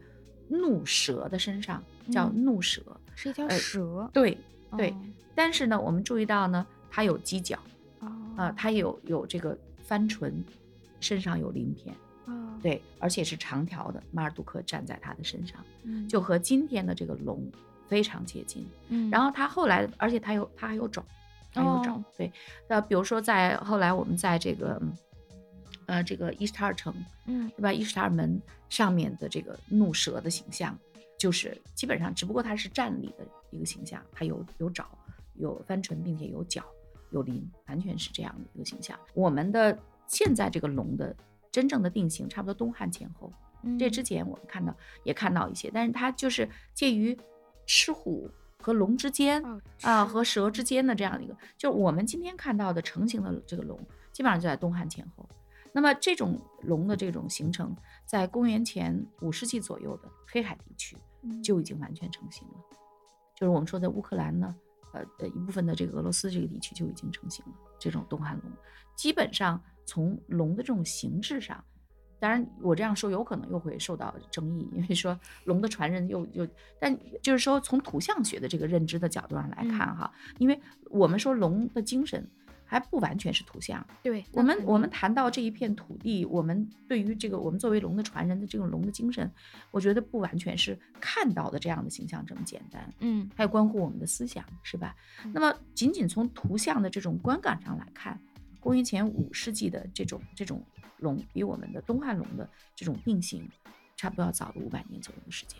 [0.48, 2.82] 怒蛇的身上，叫怒蛇，
[3.14, 4.10] 是一条蛇。
[4.12, 4.36] 对
[4.76, 4.94] 对，
[5.34, 7.58] 但是呢，我们注意到呢，它有犄角，
[8.36, 10.44] 啊，它有有这个翻唇，
[11.00, 11.94] 身上有鳞片，
[12.62, 14.02] 对，而且是长条的。
[14.10, 15.62] 马尔杜克站在他的身上，
[16.08, 17.50] 就和今天的这个龙。
[17.88, 21.04] 非常接近，嗯，然后他后来，而且他有他还有爪，
[21.54, 22.32] 还有爪，对，
[22.68, 24.80] 那比如说在后来我们在这个，
[25.86, 26.94] 呃，这个伊斯塔尔城，
[27.26, 27.72] 嗯，对吧？
[27.72, 30.78] 伊斯塔尔门上面的这个怒蛇的形象，
[31.18, 34.86] 就是基本上，只不过它是站立的一个形象，它有有爪，
[35.34, 36.64] 有翻唇，并且有角，
[37.10, 38.98] 有鳞，完全是这样的一个形象。
[39.14, 41.14] 我们的现在这个龙的
[41.50, 43.32] 真正的定型，差不多东汉前后，
[43.78, 44.74] 这之前我们看到
[45.04, 47.18] 也看到一些，但是它就是介于。
[47.64, 48.28] 狮虎
[48.62, 49.42] 和龙之间
[49.82, 53.76] 啊，和蛇之间的这样的一个，就是我们今天看到的成型的这个龙，
[54.12, 55.28] 基本上就在东汉前后。
[55.72, 57.74] 那么这种龙的这种形成，
[58.06, 60.96] 在公元前五世纪左右的黑海地区
[61.42, 62.54] 就已经完全成型了。
[63.34, 64.54] 就是我们说的乌克兰呢，
[64.92, 67.52] 呃呃一部分的这个俄罗斯这个地区就已经成型了。
[67.80, 68.52] 这种东汉龙，
[68.94, 71.62] 基本上从龙的这种形制上。
[72.22, 76.46] 当然，我这样说有可能又会受到争议，因为说龙的传人又又，
[76.78, 80.08] 但就是说从图像学的这个认知的角度上来看哈，
[80.38, 82.24] 因为我们说龙的精神
[82.64, 83.84] 还不完全是图像。
[84.04, 89.28] 对我们，我们谈到这一片土地，我们对于这个我们作为龙的传人的这种龙的精神，
[89.72, 92.88] 我觉得不完全是看到的这样的形象这么简单。
[93.00, 94.94] 嗯，还有关乎我们的思想，是吧？
[95.34, 98.16] 那么仅仅从图像的这种观感上来看，
[98.60, 100.64] 公元前五世纪的这种这种。
[101.02, 103.46] 龙比我们的东汉龙的这种定型，
[103.96, 105.58] 差不多要早了五百年左右的时间。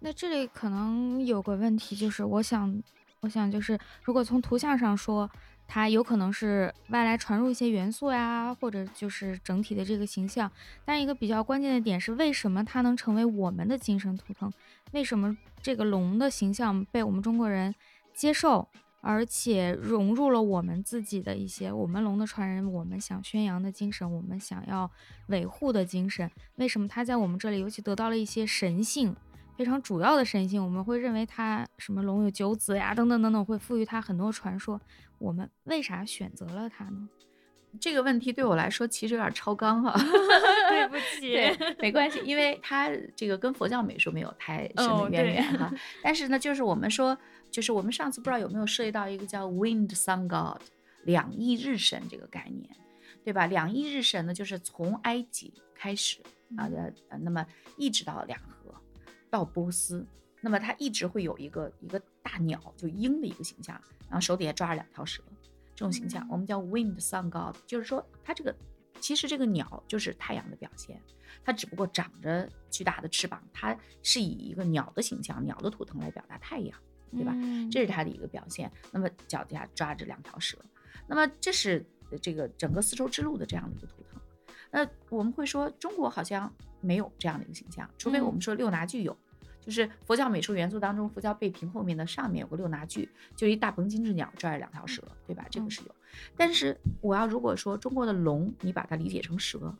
[0.00, 2.82] 那这里可能有个问题，就是我想，
[3.20, 5.30] 我想就是，如果从图像上说，
[5.66, 10.50] 它有可能是外来传入一些元素呀，或者就是整体的这个形象。
[10.84, 14.52] 但一个比较关键的点是，为什么它能成为我们的精神图腾？
[14.92, 17.74] 为什么这个龙的形象被我们中国人
[18.12, 18.68] 接受？
[19.06, 24.90] 而且融入了我们自己的一些，我们龙的传人，我们想宣扬的精神，我们想要
[25.26, 26.30] 维护的精神。
[26.56, 29.14] 为什么它在我们这里尤其得到了一些神性，
[29.58, 30.64] 非常主要的神性？
[30.64, 34.80] 我们会认为它什么龙有九子呀，等等等等，会赋予它很多传说。
[35.18, 37.06] 我们为啥选择了它呢？
[37.80, 39.92] 这个问题对我来说其实有点超纲哈，
[40.88, 45.72] 对不起，对，没关系，因为它这个跟佛教美术没有太深的渊源哈。
[46.02, 47.16] 但是呢，就是我们说。
[47.50, 50.60] 就是我们上次不知道有没有涉及到一个叫 Wind Sun God
[51.04, 52.68] 两翼日神这个概念，
[53.22, 53.46] 对吧？
[53.46, 56.18] 两翼日神呢，就是从埃及开始
[56.56, 58.74] 啊的，那么一直到两河，
[59.30, 60.04] 到波斯，
[60.40, 65.22] 那么它一直会有一个一个大鸟，就鹰的一个形象，然后手底下抓着两条蛇，
[65.76, 68.52] 这种形象我们叫 Wind Sun God，就是说它这个
[69.04, 70.98] 其实这个鸟就是太阳的表现，
[71.44, 76.78] 它只不过长着巨大的翅膀，它是以一个鸟的形象、鸟的图腾来表达太阳。
[77.16, 77.32] 对吧？
[77.70, 78.68] 这是它的一个表现。
[78.90, 80.58] 那么脚底下抓着两条蛇，
[81.06, 81.86] 那么这是
[82.20, 84.20] 这个整个丝绸之路的这样的一个图腾。
[84.72, 89.16] 那我们会说中国好像没有这样的一个形象，除非我们说六拿具有，
[89.64, 95.46] 就是佛教美术元素当中，佛教背屏后面的上面有个六拿具，就一大鹏金翅鸟抓着两条蛇，对吧？
[95.50, 95.94] 这个是有。
[96.36, 99.74] 但是我要如果说中国的龙，你把它理解成蛇，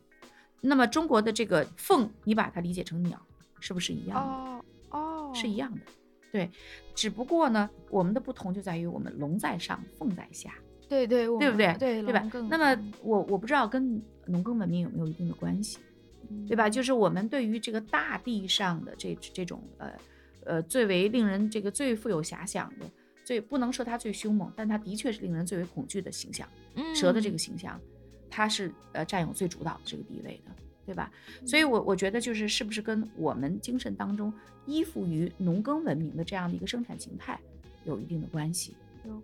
[0.61, 3.21] 那么中国的这个凤，你把它理解成鸟，
[3.59, 4.23] 是不是一样的？
[4.33, 5.81] 哦哦，是一样的。
[6.31, 6.49] 对，
[6.93, 10.53] 只不过呢，我们的不同就在于我们龙在上，凤在下。
[10.89, 11.75] 对对，对不对？
[11.79, 12.21] 对对吧？
[12.49, 15.77] 那么我我不知道跟农耕文明有没有一定的关系，
[16.47, 16.69] 对吧？
[16.69, 19.91] 就是我们对于这个大地上的这这种呃
[20.45, 22.85] 呃最为令人这个最富有遐想的，
[23.23, 26.47] 最不能说它最凶猛，但它的确是令人最为恐惧的形象。
[26.93, 27.79] 蛇的这个形象，
[28.29, 30.51] 它是呃占有最主导的这个地位的。
[30.85, 31.11] 对吧？
[31.47, 34.31] 所以，我我觉得就是是不是跟我们精神当中
[34.67, 37.39] 依附于农耕文明的这样的一个生产形态
[37.85, 38.75] 有一定的关系，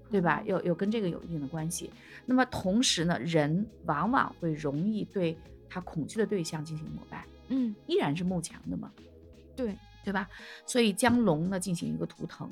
[0.09, 0.41] 对吧？
[0.43, 1.91] 有有跟这个有一定的关系。
[2.25, 5.37] 那么同时呢，人往往会容易对
[5.73, 8.91] 他恐惧的对象进行膜拜，嗯，依然是慕强的嘛，
[9.55, 10.29] 对对吧？
[10.65, 12.49] 所以将龙呢进行一个图腾，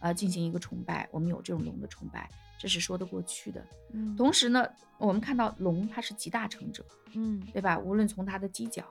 [0.00, 3.64] 呃，进行一个崇拜，我们有这种龙的崇拜，这是说得过去的。
[3.94, 7.78] 嗯，同时呢，我们看到龙它是集大成者，嗯，对吧？
[7.78, 8.84] 无论从它的犄角、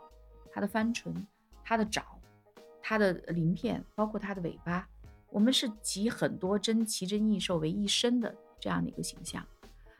[0.51, 1.13] 它的翻唇、
[1.63, 2.03] 它的爪、
[2.81, 4.89] 它的鳞片，包括它的尾巴，
[5.29, 9.45] 我们是集很多珍奇珍异兽为一身的这样的一个形象。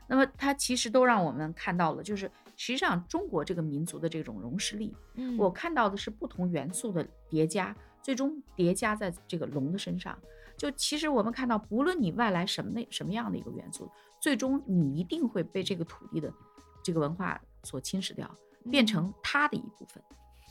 [0.08, 10.18] 那么它其实都让我们看到了，就是实际上中国这个民族的这种容实力，嗯，我看到的是不同元素的叠加，最终叠加在这个龙的身上。
[10.56, 13.88] 就其实我们看到，不论你外来什么那什么样的一个元素，
[14.20, 16.34] 最终你一定会被这个土地的
[16.82, 18.28] 这个文化所侵蚀掉，
[18.68, 20.02] 变成它的一部分。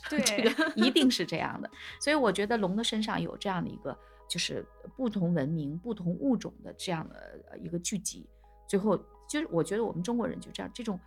[0.08, 1.70] 对，这个一定是这样的。
[2.00, 3.94] 所以我觉得龙的身上有这样的一个，
[4.26, 4.64] 就是
[4.96, 8.26] 不同文明、不同物种的这样的一个聚集。
[8.66, 8.96] 最后，
[9.28, 10.98] 就是我觉得我们中国人就这样，这种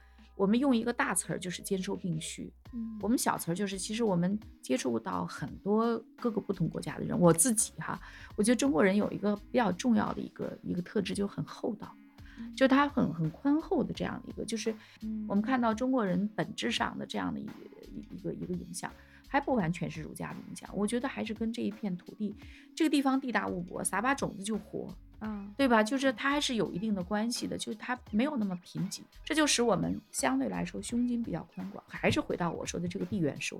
[0.41, 7.15] 我们用一个大词儿就是兼收并蓄，嗯，我们小词儿就是其实我们接触到很多各个不同国家的人。
[7.19, 8.01] 我自己哈，
[8.35, 11.95] 我觉得中国人有一个比较重要的一个一个特质，就很厚道。
[12.55, 14.73] 就他很很宽厚的这样的一个，就是
[15.27, 18.91] 我们看到中国人本质上的这样的一一一个一个影响，
[19.27, 22.35] 还不完全是儒家的影响，我觉得还是跟这一片土地，
[22.75, 24.91] 这个地方地大物博，撒把种子就活，
[25.21, 25.83] 嗯，对吧？
[25.83, 31.83] 就是它还是有一定的关系的，就是它没有那么贫瘠，这就使我们相对来说胸襟比较宽广。
[31.87, 33.59] 还是回到我说的这个地缘说，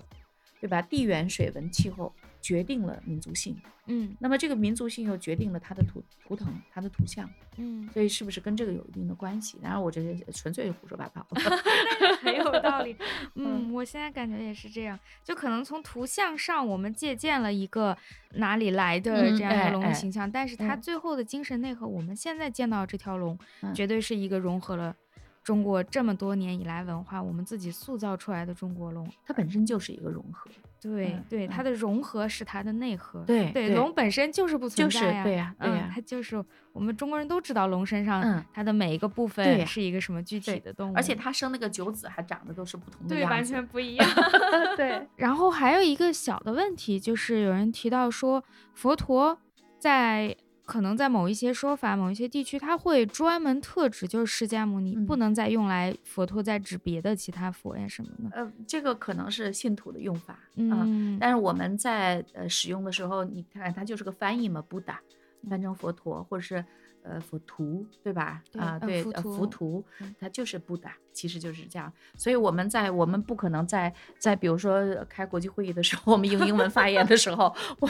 [0.61, 0.81] 对吧？
[0.81, 3.57] 地缘、水文、气候决定了民族性，
[3.87, 7.27] 嗯那么这个民族性又决定了它的图图腾、它的图像。
[7.57, 9.57] 嗯，所以是不是跟这个有一定的关系？
[9.61, 11.27] 然后我这是纯粹胡说八道
[12.23, 12.95] 很有道理。
[13.35, 17.97] 嗯，我现在感觉也是这样，就可能从图像上我们借鉴了一个
[18.35, 23.37] 哪里来的这样一个龙的形象，但是它最后的精神内核，我们现在见到这条龙，
[23.73, 24.95] 绝对是一个融合了
[25.43, 30.49] 中国这么多年以来文化，我们自己塑造出来的中国龙，它本身就是一个融合。
[30.79, 33.23] 对对，它的融合是它的内核。
[33.25, 44.09] 对对，龙本身就是不存在呀，对呀对呀，它就是我们中国人都知道龙身上它的每一个部分是一个什么具体的动物，而且它生那个九子还长得都是不同的，对，完全不一样。
[44.75, 49.39] 对，然后还有一个小的问题，就是有人提到说佛陀
[49.79, 50.35] 在。
[50.71, 58.29] 可能在某一些说法、某一些地区，它会专门特指就是释迦牟尼，不能再用来佛陀再指别的其他佛呀什么的。
[58.33, 65.01] 呃，这个可能是信徒的用法嗯，但是我们在呃使用的时候，你看它就是个翻译嘛，布达
[65.49, 66.63] 翻成佛陀，或者是。
[67.03, 68.43] 呃，佛图对吧？
[68.57, 69.83] 啊，对，浮图，
[70.19, 71.91] 它就是布达，其实就是这样。
[72.15, 77.89] 所以我们在我们不可能在在比如说开国际会议的时候，我们用英文发言的时候，我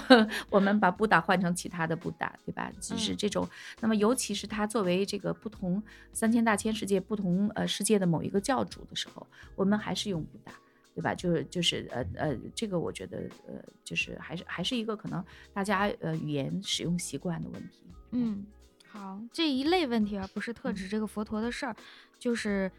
[0.49, 2.71] 我们把布达换成其他的布达，对吧？
[2.79, 3.47] 只是这种。
[3.81, 5.83] 那么尤其是它作为这个不同
[6.13, 10.53] 三千大千世界不同呃世界的某一个教主的时候，我们还是用布达，
[10.95, 11.13] 对吧？
[11.13, 17.83] 就是就是呃呃，这个我觉得呃就是还是还是一个可能大家呃语言使用习惯的问题。
[18.11, 18.45] 嗯。
[18.91, 21.73] 好，这一类问题啊，不是特指这个佛陀的事儿，
[22.19, 22.69] 就是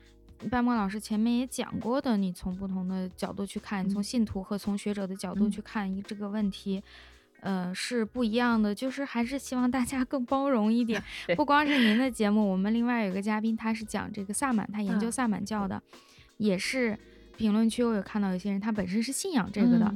[0.50, 6.82] 半梦老师前面也讲过的，你从不同的角度去看，从信徒和从学者的角度去看这个问题，
[7.40, 8.74] 呃，是不一样的。
[8.74, 11.02] 就是还是希望大家 更包容一点。
[11.34, 15.82] 不光是您的节目，我们另外有一个嘉宾，他是讲这个萨满，他研究萨满教的，
[16.36, 16.98] 也是
[17.38, 19.94] 评论区我有看到有些人他本身是信仰这个的。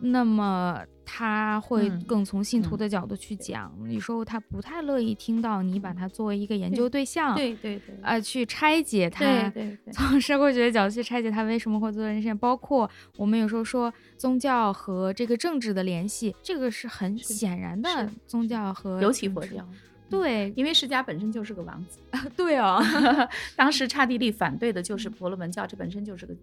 [0.00, 19.66] 那么他会更从信徒的角度去讲，有时候他不太乐意听到你把它作为一个研究对象，对对对，啊，去拆解它，对对对，从社会学的角度去拆解它为什么会做人线，包括我们有时候说宗教和这个政治的联系，这个是很显然的，宗教和尤其佛教，
[20.10, 21.98] 对，因为释迦本身就是个王子，
[22.36, 22.80] 对哦，
[23.56, 26.34] 当时刹帝利反对的就是婆罗门教，这本身就是个。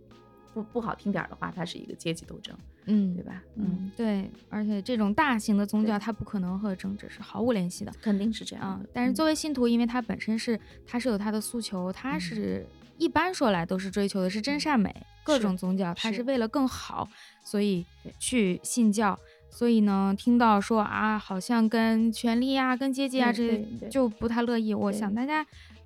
[0.55, 3.43] 不不好听点的话，它是一个阶级斗争，嗯，对吧？
[3.55, 8.89] 嗯，对，而且这种大型的宗教，它不可能和政治是毫无联系的，肯定是这样的。
[8.93, 12.65] 但是作为信徒，因为他本身是，他是有他的诉求，他是
[12.97, 14.95] 一般说来都是追求的是真善美，
[15.25, 17.09] 各种宗教，它是为了更好，
[17.43, 17.85] 所以
[18.17, 19.19] 去信教。
[19.51, 24.73] 所以呢，听到说啊，好像跟权力啊、跟阶级啊这就不太乐意。
[24.73, 25.45] 我想大家。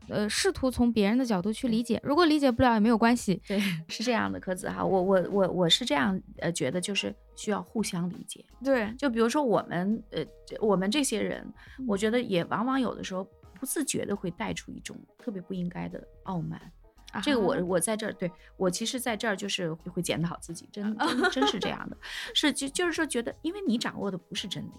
[0.10, 3.42] 呃，试图从别人的角度去理解，如果理解不了也没有关系。
[3.48, 8.44] 对，是这样的，柯子哈，我我我我是这样呃觉得，就是需要互相理解。
[8.64, 10.24] 对，就比如说我们呃
[10.60, 11.46] 我们这些人，
[11.88, 13.24] 我觉得也往往有的时候
[13.60, 16.60] 不自觉的会带出一种特别不应该的傲慢。
[17.24, 21.98] 这个我我在这儿，对我其实在这儿就是会检讨自己，真 真真是这样的，
[22.36, 24.72] 是就就是说觉得，因为你掌握的不是真理。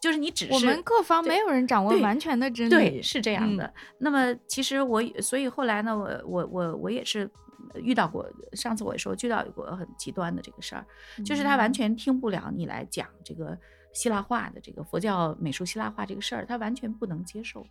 [0.00, 3.72] 就是你只是我们各方没有人掌握完全的真理，对，是这样的。
[3.98, 7.30] 那么其实我，所以后来呢，我我我我也是
[7.74, 10.86] 遇到过，上次我也说遇到过很极端的这个事儿，
[11.24, 13.56] 就是他完全听不了你来讲这个
[13.92, 17.66] 希腊化的这个佛教美术希腊化这个事儿，他完全不能接受。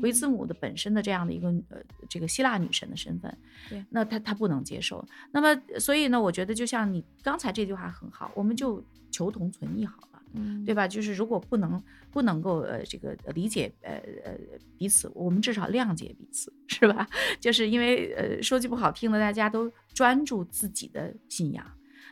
[0.00, 1.78] 维兹姆的本身的这样的一个呃
[2.08, 3.36] 这个希腊女神的身份，
[3.68, 5.04] 对，那他他不能接受。
[5.32, 10.86] 那么所以呢，我觉得就像你刚才这句话很好，我们就求同存异好了，嗯，对吧？
[10.86, 13.94] 就是如果不能不能够呃这个理解呃
[14.24, 14.36] 呃
[14.76, 17.08] 彼此，我们至少谅解彼此，是吧？
[17.40, 21.64] 就是因为呃说句不好听的，大家都专注自己的信仰。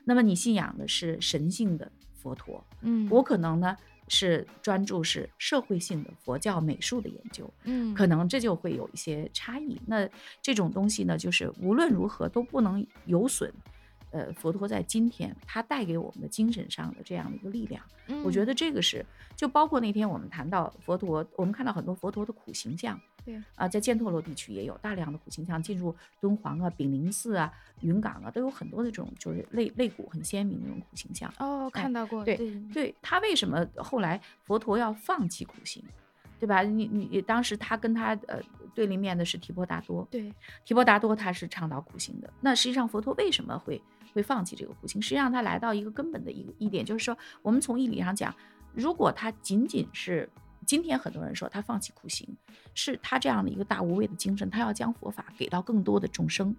[0.05, 3.77] 那么你信仰的是神性的佛陀，嗯，我可能呢
[4.09, 9.81] 是专注是社会性的佛教美术的研究，嗯，可能这就会有一些差异。
[9.87, 10.09] 那
[10.41, 13.53] 这种东西呢，就是无论如何都不能有损，
[14.13, 17.83] 呃，佛陀在今天他带给我们的精神上的这样的一个力量。
[18.25, 23.01] 我觉得这个是，就包括那天我们谈到佛陀，我们看到很多佛陀的苦形象。
[23.25, 31.33] 对啊，在犍陀罗地区也有大量的苦形象进入敦煌啊、炳灵寺啊、云冈啊，都有很多的这种就是肋肋骨很鲜明的那种苦形象。
[31.39, 32.25] 哦，看到过。
[32.25, 32.37] 对
[32.73, 35.83] 对，他为什么后来佛陀要放弃苦行，
[36.41, 36.63] 对吧？
[36.63, 38.41] 你你当时他跟他呃
[38.75, 40.35] 对立面的是提婆达多，对，
[40.65, 42.29] 提婆达多他是倡导苦行的。
[42.41, 43.81] 那实际上佛陀为什么会
[44.13, 45.01] 会放弃这个苦行？
[45.01, 48.35] 实际上他来到一个根本的一个一点，就是说我们从义理上讲，
[48.75, 50.29] 如果他仅仅是。
[50.65, 52.37] 今天很多人说他放弃苦行，
[52.73, 56.55] 是他这样的一个大无畏的精神，他要将佛法给到更多的众生，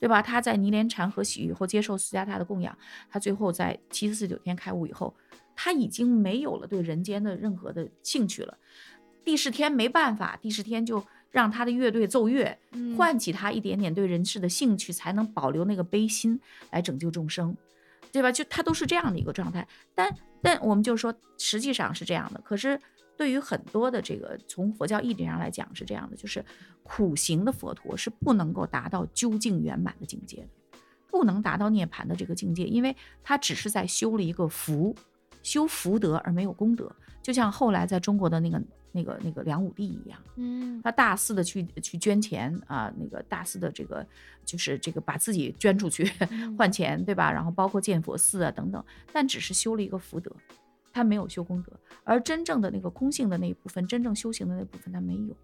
[0.00, 0.20] 对吧？
[0.20, 2.76] 他在尼连禅和洗浴后接受释迦大的供养，
[3.08, 5.14] 他最后在七十四九天开悟以后，
[5.54, 8.58] 他已经没有了对人间的任何的兴趣了。
[9.24, 12.56] 第十天没办法，第十天就让他的乐队奏乐，
[12.96, 16.40] 唤起他一点点对人世的兴趣，才能保留那个悲心
[16.70, 17.54] 来拯救众生，
[18.10, 18.32] 对吧？
[18.32, 19.68] 就他都是这样的一个状态。
[19.94, 22.80] 但但我们就说，实际上是这样的，可是。
[23.16, 26.44] 对于很多的这个从佛教义理上来讲是这样的，就是
[26.82, 30.48] 苦行的佛陀是不能够达到究竟圆满的境界的，
[31.08, 34.92] 不能达到涅槃的这个境界，因为他只是在修了一个福，
[35.44, 36.90] 修福德而没有功德，
[37.22, 38.60] 就像后来在中国的那个
[38.94, 44.06] 那个那个梁武帝一样，嗯，他大肆的去去捐钱啊，那个大肆的这个
[44.44, 46.10] 就是这个把自己捐出去
[46.56, 47.30] 换钱，对吧？
[47.30, 50.34] 然后包括建佛寺啊等等，但只是修了一个福德。
[50.92, 51.72] 他没有修功德，
[52.04, 55.36] 而真正的那个空性的那一部分，真正修行的那部分他没有。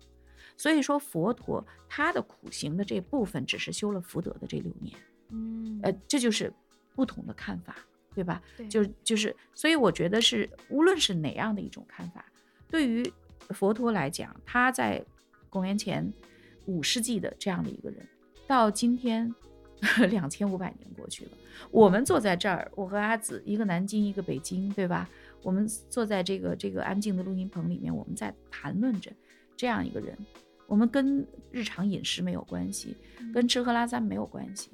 [0.57, 4.97] 所以说佛陀他的苦行的这部分只是修了福德的这六年，
[5.31, 6.53] 嗯，呃，这就是
[6.95, 7.75] 不同的看法，
[8.15, 8.41] 对吧？
[8.57, 12.25] 对，就就是，所以我觉得是无论是哪样的一种看法，
[12.69, 13.03] 对于
[13.51, 15.05] 佛陀来讲，他在
[15.49, 16.13] 公元前
[16.67, 18.07] 五世纪的这样的一个人，
[18.47, 19.35] 到今天。
[20.11, 21.31] 两千五百年过去了，
[21.71, 25.09] 我们坐在这儿，我和阿紫，一个南京，一个北京，对吧？
[25.43, 29.11] 我们坐在这个这个安静的录音棚里面，我们在谈论着
[29.57, 30.15] 这样一个人。
[30.67, 32.95] 我们跟日常饮食没有关系，
[33.33, 34.71] 跟吃喝拉撒没有关系。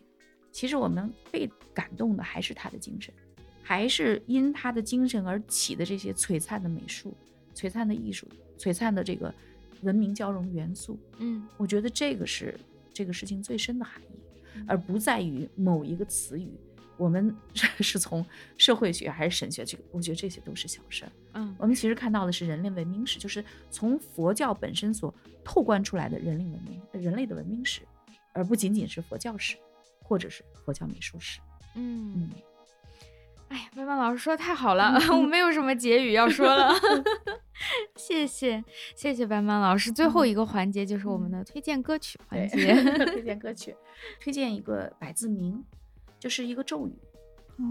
[0.50, 3.14] 其实我们被感动的还是他的精神，
[3.62, 7.16] 还是因他的精神而起的这些璀璨的美术、
[7.54, 8.26] 璀璨的艺术、
[8.58, 9.32] 璀璨的这个
[9.82, 10.98] 文明交融的元素。
[11.18, 12.58] 嗯，我觉得这个是
[12.92, 14.16] 这个事情最深的含义。
[14.66, 16.48] 而不在于某一个词语，
[16.96, 18.24] 我们 是从
[18.56, 19.84] 社会学还是神学这个？
[19.92, 21.12] 我觉得这些都是小事儿。
[21.34, 25.14] 嗯，我们其实看到的是人类文明史，就是从佛教本身所
[25.44, 27.82] 透观出来的人类文明、人类的文明史，
[28.32, 29.58] 而不仅仅是佛教史，
[30.02, 31.38] 或者是佛教美术史。
[31.74, 32.30] 嗯嗯。
[33.48, 36.74] 哎，班班老师说的太好了， 我没有什么结语要说了。
[37.94, 38.62] 谢谢，
[38.94, 39.90] 谢谢班班老师。
[39.92, 42.74] 最后一个环节就是我们的推荐歌曲环节。
[43.06, 43.74] 推荐歌曲，
[44.20, 45.62] 推荐一个百字铭，
[46.18, 46.98] 就是一个咒语，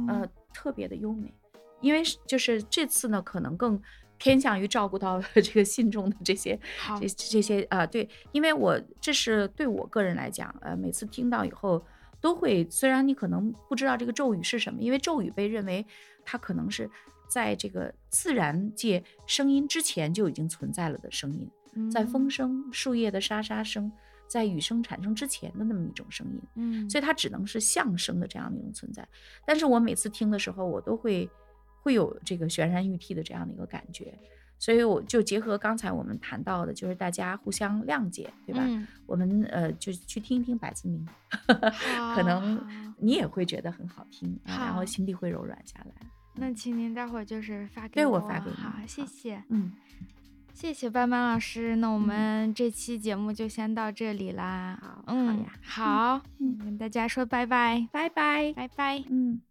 [0.08, 1.34] 呃，特别的优美。
[1.82, 3.80] 因为就是这次呢，可能更
[4.18, 6.58] 偏向于照顾到这个信众的这些
[7.00, 11.86] 这这些啊，对，因为我这是对我个人来讲，呃，每次听到以后。
[12.26, 15.86] 都会，虽然你可能不知道这个咒语是什么，因为咒语被认为
[16.24, 16.90] 它可能是
[17.30, 21.48] 在这个自然界声音之前就已经存在了的声音，
[21.92, 23.92] 在风声、树叶的沙沙声，
[24.28, 29.08] 在雨声产生之前的那么一种声音，嗯，所以它只能是象声的这样的一种存在。
[29.46, 31.30] 但是我每次听的时候，我都会
[31.84, 34.18] 会有这个悬然欲涕的这样的一个感觉。
[34.58, 38.66] 所以我就结合刚才我们谈到的，就是大家互相谅解，对吧？
[39.06, 41.08] 我们呃就去听一听百字明，
[42.16, 42.60] 可能
[42.98, 46.08] 你也会觉得很好听，然后心地会柔软下来。
[46.38, 49.72] 那请您待会儿就是发给对我发给你，好，谢谢，嗯，
[50.54, 51.76] 谢谢班班老师。
[51.78, 54.78] 那我们这期节目就先到这里啦。
[54.82, 59.42] 好，嗯，好，嗯，跟大家说拜拜，拜拜，拜拜，嗯。